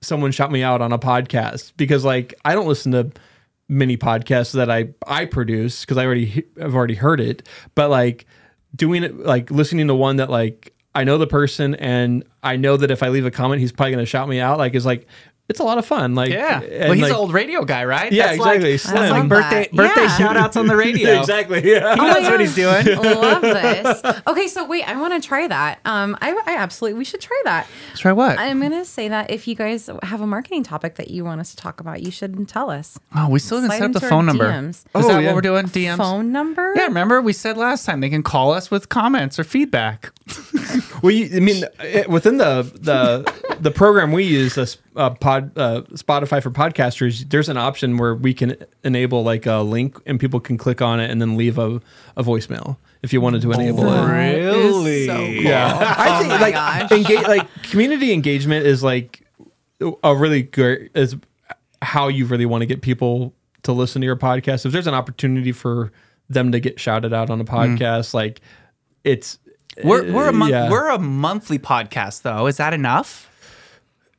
[0.00, 3.12] someone shout me out on a podcast because like I don't listen to
[3.68, 8.26] many podcasts that I I produce because I already I've already heard it, but like
[8.74, 12.76] doing it like listening to one that like I know the person and I know
[12.76, 15.06] that if I leave a comment he's probably gonna shout me out like is like
[15.48, 16.60] it's a lot of fun like Yeah.
[16.60, 18.10] and, well, he's like- an old radio guy, right?
[18.12, 18.70] Yeah, That's exactly.
[18.72, 18.94] Like, Slim.
[18.94, 19.72] that's like birthday that.
[19.72, 20.16] birthday Yeah.
[20.18, 21.20] shout outs on the radio.
[21.20, 22.86] exactly yeah He Oh knows what he's doing.
[23.02, 24.02] Love this.
[24.26, 25.80] Okay, so wait, I want to try that.
[25.84, 27.66] Um, I, I absolutely we should try that.
[27.96, 28.38] Try what?
[28.38, 31.50] I'm gonna say that if you guys have a marketing topic that you want us
[31.50, 32.98] to talk about, you should tell us.
[33.14, 34.46] oh, we still didn't Slide set up the phone number.
[34.48, 34.68] DMs.
[34.70, 35.26] Is Oh, that yeah.
[35.26, 35.66] what we're doing?
[35.66, 35.96] DMs?
[35.98, 36.72] Phone number?
[36.76, 40.12] Yeah, remember we said last time they can call us with comments or feedback.
[41.02, 45.56] Well, you, I mean, it, within the the the program we use, a uh, pod
[45.56, 50.18] uh, Spotify for podcasters, there's an option where we can enable like a link, and
[50.20, 51.80] people can click on it and then leave a,
[52.16, 54.06] a voicemail if you wanted to enable it.
[54.06, 55.06] Really?
[55.06, 55.32] so cool.
[55.34, 56.92] Yeah, I think my like gosh.
[56.92, 59.26] engage, like community engagement is like
[60.02, 61.16] a really good is
[61.80, 63.34] how you really want to get people
[63.64, 64.66] to listen to your podcast.
[64.66, 65.92] If there's an opportunity for
[66.28, 68.40] them to get shouted out on a podcast, like
[69.04, 69.38] it's
[69.82, 70.70] We're we're a month, yeah.
[70.70, 72.46] we're a monthly podcast though.
[72.46, 73.28] Is that enough?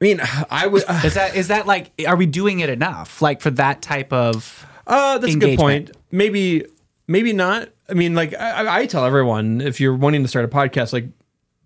[0.03, 0.83] I mean, I would.
[1.05, 3.21] Is that is that like are we doing it enough?
[3.21, 5.91] Like for that type of Uh, that's a good point.
[6.11, 6.65] Maybe,
[7.07, 7.69] maybe not.
[7.87, 11.07] I mean, like I, I tell everyone, if you're wanting to start a podcast, like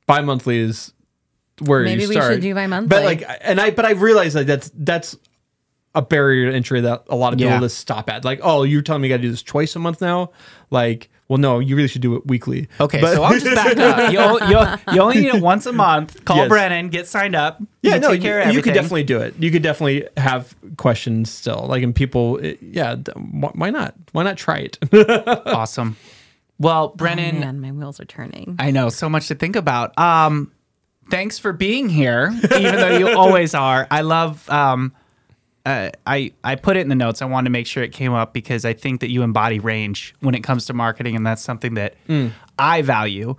[0.05, 0.93] bi-monthly is
[1.65, 2.89] where Maybe you we should do bi-monthly.
[2.89, 5.17] But like, and I, but I realize like that's that's
[5.95, 7.59] a barrier to entry that a lot of people Yeah.
[7.59, 8.23] just stop at.
[8.23, 10.29] Like, oh, you're telling me you got to do this twice a month now?
[10.69, 12.67] Like, well, no, you really should do it weekly.
[12.79, 14.11] Okay, But- so I'll just back up.
[14.13, 16.23] You, o- you, you only need it once a month.
[16.25, 16.49] Call Yes.
[16.49, 17.61] Brennon, get signed up.
[17.81, 19.35] yeah, You no, take care of you, you could definitely do it.
[19.37, 21.65] You could definitely have questions still.
[21.67, 23.15] Like, and people, it- yeah, th-
[23.55, 23.93] why not?
[24.13, 24.77] Why not try it?
[25.47, 25.97] awesome.
[26.59, 28.55] Well, Oh, Brennon, man, my wheels are turning.
[28.57, 29.97] I know so much to think about.
[29.99, 30.51] Um,
[31.09, 33.85] thanks for being here, even though you always are.
[33.91, 34.49] I love.
[34.49, 34.93] Um,
[35.67, 37.21] uh, I I put it in the notes.
[37.21, 40.15] I wanted to make sure it came up because I think that you embody range
[40.21, 41.95] when it comes to marketing, and that's something that
[42.57, 43.35] I value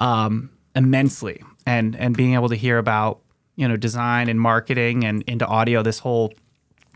[0.00, 1.40] um, immensely.
[1.66, 3.20] And and being able to hear about
[3.54, 6.32] you know design and marketing and into audio, this whole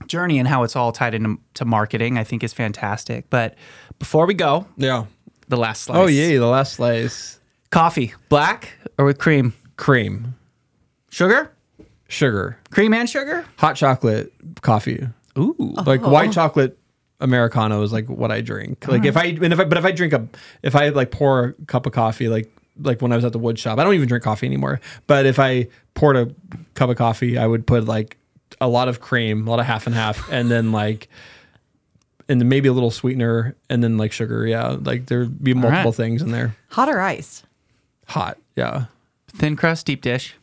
[0.09, 3.31] journey and how it's all tied into to marketing, I think is fantastic.
[3.31, 3.55] But
[4.01, 5.05] before we go, yeah.
[5.47, 5.97] the last slice.
[5.97, 7.39] Oh, yay, the last slice.
[7.71, 9.53] Coffee, black or with cream?
[9.77, 10.35] Cream,
[11.09, 11.52] Sugar?
[12.13, 13.45] Sugar, Cream and sugar?
[13.57, 15.09] hot chocolate, coffee.
[15.39, 15.75] Ooh.
[15.87, 16.11] Like oh.
[16.11, 16.79] white chocolate
[17.21, 18.87] Americano is like what I drink.
[18.87, 20.29] Like if I, and if I, but if I drink a,
[20.63, 23.39] if I like pour a cup of coffee, like, like when I was at the
[23.39, 24.81] wood shop, I don't even drink coffee anymore.
[25.07, 26.31] But if I poured a
[26.75, 28.17] cup of coffee, I would put like
[28.61, 31.09] a lot of cream, a lot of half and half, and then like,
[32.29, 34.47] and then maybe a little sweetener, and then like sugar.
[34.47, 35.95] Yeah, like there'd be multiple right.
[35.95, 36.57] things in there.
[36.71, 37.45] Hot or iced?
[38.09, 38.39] Hot.
[38.57, 38.87] Yeah.
[39.29, 40.35] Thin crust, deep dish.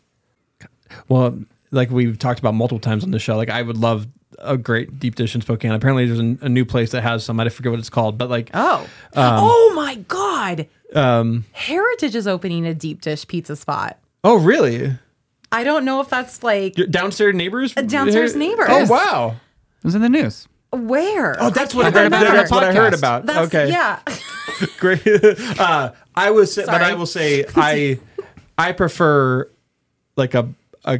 [1.08, 1.40] Well,
[1.72, 4.08] like we've talked about multiple times on the show, like I would love
[4.40, 5.72] a great deep dish in Spokane.
[5.72, 7.40] Apparently, there's a, a new place that has some.
[7.40, 8.88] I forget what it's called, but like, Oh.
[9.16, 10.68] oh my God.
[10.96, 14.00] Um, Heritage is opening a deep dish pizza spot.
[14.24, 14.98] oh really?
[15.52, 17.74] I don't know if that's like Your downstairs neighbors?
[17.74, 18.68] downstairs neighbors.
[18.70, 19.30] Oh wow!
[19.80, 20.48] It was in the news.
[20.72, 21.36] where.
[21.42, 22.38] Oh, that's I what I, can't heard, remember.
[22.38, 23.26] that's what I heard about.
[23.26, 24.00] That's, okay, Yeah.
[24.80, 25.02] great.
[25.60, 28.00] uh, I was, but I will say, I
[28.58, 29.50] I prefer
[30.16, 30.50] like a
[30.86, 31.00] a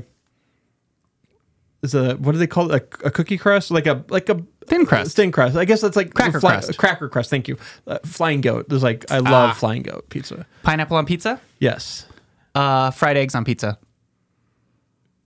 [1.82, 2.84] is a what do they call it?
[3.04, 5.16] A, a cookie crust, like a like a Thin crust.
[5.16, 5.56] Thin crust.
[5.56, 6.78] I guess that's like Cracker fly- crust.
[6.78, 7.30] Cracker crust.
[7.32, 7.58] Thank you.
[7.88, 8.70] Uh, flying goat.
[8.70, 9.54] There's like I love Ah.
[9.54, 10.46] flying goat pizza.
[10.64, 11.42] Pineapple on pizza?
[11.60, 12.06] Yes,
[12.54, 13.78] Uh, fried eggs on pizza.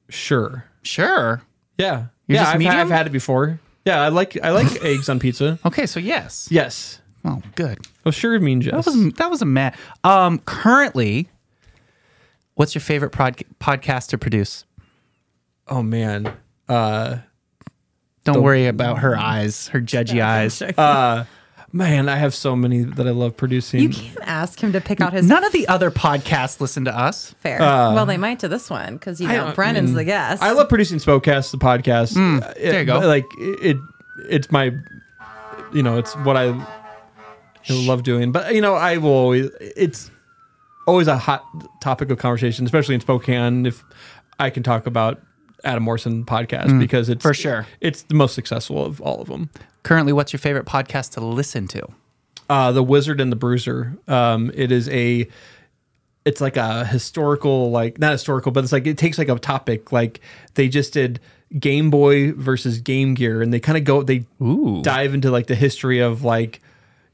[0.10, 0.66] sure.
[0.82, 1.42] Sure.
[1.78, 2.50] Yeah, You're yeah.
[2.50, 2.78] I've, medium?
[2.78, 3.60] I've had it before.
[3.86, 5.60] Yeah, I like I like eggs on pizza.
[5.66, 6.48] Okay, so yes.
[6.52, 7.00] Yes.
[7.26, 7.80] Oh, good.
[8.06, 8.74] Oh, sure means Jess.
[8.86, 9.76] That was that was a man.
[10.04, 11.30] Um, currently,
[12.56, 14.66] what's your favorite prod- podcast to produce?
[15.70, 16.34] oh man.
[16.70, 17.18] Uh,
[18.24, 20.62] Don't worry about her eyes, her judgy eyes.
[20.62, 21.26] uh,
[21.74, 23.82] man, I have so many that I love producing.
[23.82, 26.98] You can't ask him to pick out his None of the other podcasts listen to
[26.98, 27.34] us.
[27.40, 27.60] fair.
[27.60, 30.42] well, they might to this one because you know don't- Brennon's I the guest.
[30.44, 32.16] I love producing Spokast, the podcast.
[32.16, 33.00] Uh, there you go.
[33.00, 33.78] Like it,
[34.30, 34.72] it's my,
[35.74, 36.56] you know, it's what I
[37.70, 38.32] love doing.
[38.32, 39.50] But you know, I will always.
[39.60, 40.12] It's
[40.88, 41.44] always a hot
[41.82, 43.66] topic of conversation, especially in Spokane.
[43.66, 43.84] If
[44.40, 45.22] I can talk about
[45.64, 47.66] Adam Morrison podcast because it's for sure.
[47.82, 49.50] it's the most successful of all of them.
[49.84, 51.88] Currently, what's your favorite podcast to listen to?
[52.50, 53.98] uh, the Wizard and the Bruiser.
[54.08, 55.28] Um, it is a
[56.26, 59.92] it's like a historical like not historical but it's like it takes like a topic
[59.92, 60.22] like
[60.54, 61.20] they just did
[61.60, 64.82] game boy versus game gear and they kind of go they Ooh.
[64.84, 66.62] dive into like the history of like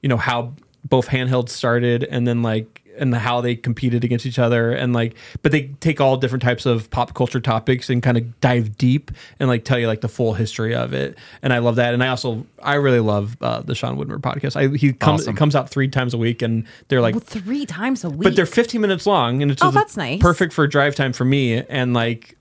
[0.03, 0.53] you know how
[0.87, 5.15] both handhelds started and then like and how they competed against each other and like
[5.41, 9.11] but they take all different types of pop culture topics and kind of dive deep
[9.39, 12.03] and like tell you like the full history of it and i love that and
[12.03, 15.35] i also i really love uh, the sean woodward podcast I, he comes Awesome.
[15.35, 18.21] it comes out three times a week and they're like Well, three times a week.
[18.23, 20.19] but they're 15 minutes long and it's Oh, just that's nice.
[20.21, 22.35] perfect for drive time for me and like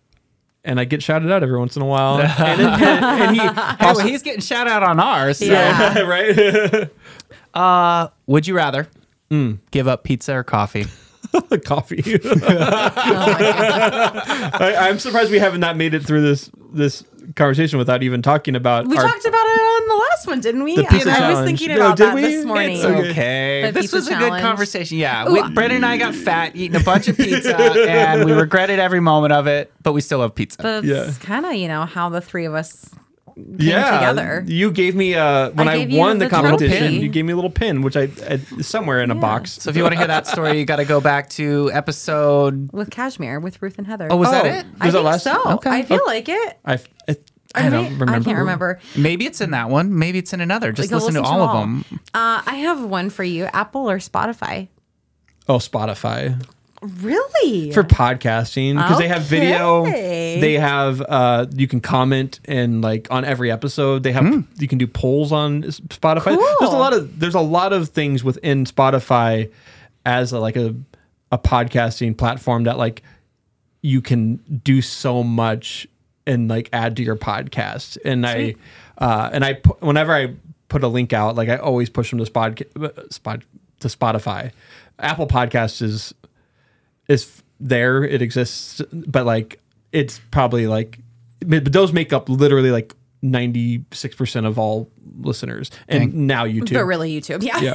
[0.65, 3.41] and I get shouted out every once in a while and, it, and, and he
[3.41, 5.39] Hey, well, he's getting shout out on ours.
[5.39, 5.45] So.
[5.47, 5.99] Yeah.
[6.03, 6.91] right
[7.55, 8.87] Uh, would you rather
[9.31, 9.59] Mm.
[9.71, 10.87] give up pizza or coffee?
[11.65, 13.33] coffee Oh.
[14.61, 17.05] I, I'm surprised we haven't not made it through this this
[17.37, 20.65] conversation without even talking about We our, talked about it on the last one, didn't
[20.65, 20.77] we?
[20.77, 22.23] The pizza I was thinking about did that we?
[22.23, 22.77] this morning.
[22.77, 23.11] It's okay.
[23.11, 23.63] okay.
[23.67, 24.97] The This pizza was a good conversation.
[24.99, 25.29] Yeah.
[25.29, 28.79] Ooh, We, Brendan and I got fat eating a bunch of pizza and we regretted
[28.79, 30.63] every moment of it, but we still love pizza.
[30.63, 31.13] That's Yeah.
[31.21, 32.89] kind of, you know, how the three of us
[33.39, 34.45] came yeah together.
[34.47, 37.37] you gave me uh when I I, won the, the competition you gave me a
[37.37, 40.07] little pin which I, I somewhere in a box so if you want to hear
[40.09, 42.71] that story, you got to go back to episode.
[42.73, 44.09] With Cashmere, with Ruth and Heather.
[44.11, 44.49] Oh, was that Oh.
[44.49, 44.67] it?
[44.81, 45.51] I Was that think last- so.
[45.55, 45.71] Okay.
[45.71, 46.59] I feel like it.
[46.65, 46.75] I,
[47.09, 47.17] I,
[47.55, 48.81] I don't may- remember I can't remember.
[48.97, 49.99] Maybe it's in that one.
[49.99, 50.71] Maybe it's in another.
[50.73, 51.85] Just Like, listen to all of them.
[52.15, 54.69] Uh, I have one for you Apple or Spotify?
[55.49, 56.41] oh Spotify
[56.83, 57.73] Really?
[57.73, 59.85] for podcasting because they have video.
[59.85, 64.03] They have uh you can comment and like on every episode.
[64.05, 66.37] They have you can do polls on S- spotify.
[66.61, 69.51] There's a lot of there's a lot of things within spotify
[70.07, 70.75] as a, like a
[71.33, 73.03] a podcasting platform that like
[73.83, 75.87] you can do so much
[76.27, 77.99] and like add to your podcast.
[78.05, 78.55] And i
[78.99, 80.35] uh and i pu- whenever i
[80.69, 82.61] put a link out like i always push them to spot,
[83.11, 83.43] spot
[83.81, 84.53] to spotify.
[85.01, 86.15] Apple podcasts is
[87.09, 89.61] is there it exists but like
[89.93, 90.99] it's probably like
[91.45, 92.95] but those make up literally like
[93.25, 94.91] 96% of all
[95.21, 97.43] listeners and now youtube but really YouTube.
[97.43, 97.61] Yeah.
[97.61, 97.75] yeah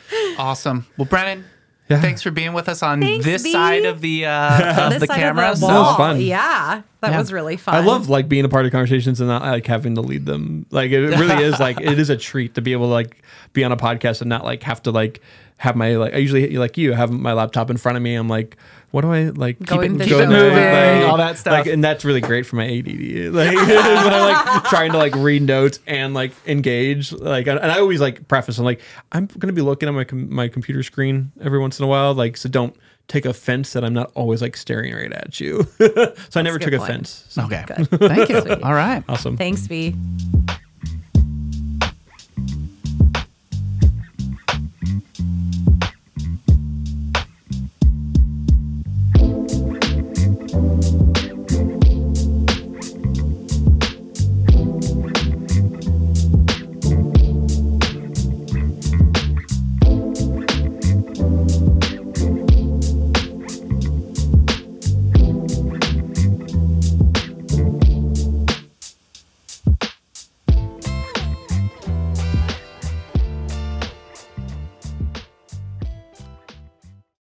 [0.36, 0.86] Awesome.
[0.96, 1.44] Well, Brennon,
[1.88, 2.00] Yeah.
[2.00, 3.52] thanks for being with us on Thanks, this B.
[3.52, 5.50] side of the uh, of This the side camera.
[5.50, 6.20] of the so- That was fun.
[6.20, 6.82] Yeah.
[7.00, 7.18] That Yeah.
[7.18, 7.74] was really fun.
[7.74, 10.66] I love like being a part of conversations and not like having to lead them.
[10.70, 13.22] Like it really is like it is a treat to be able to like
[13.52, 15.20] be on a podcast and not like have to like
[15.64, 18.14] have my like I usually like you have my laptop in front of me.
[18.14, 18.56] I'm like,
[18.90, 20.20] what do I like keep Going it, visual.
[20.20, 21.52] go- Keep it moving, like- all that stuff.
[21.52, 22.88] Like, and that's really great for my ADD.
[23.34, 27.12] Like when I'm like trying to like read notes and like engage.
[27.12, 28.58] Like and I always like preface.
[28.58, 28.80] I'm like
[29.12, 32.14] I'm gonna be looking at my com- my computer screen every once in a while.
[32.14, 32.76] Like so don't
[33.08, 35.66] take offense that I'm not always like staring right at you.
[35.78, 36.82] so I never took point.
[36.82, 37.24] offense.
[37.28, 37.64] So, Okay.
[37.66, 37.88] Good.
[38.00, 38.40] Thank you.
[38.40, 38.62] Sweet.
[38.62, 39.02] All right.
[39.08, 39.36] Awesome.
[39.36, 39.94] Thanks, V.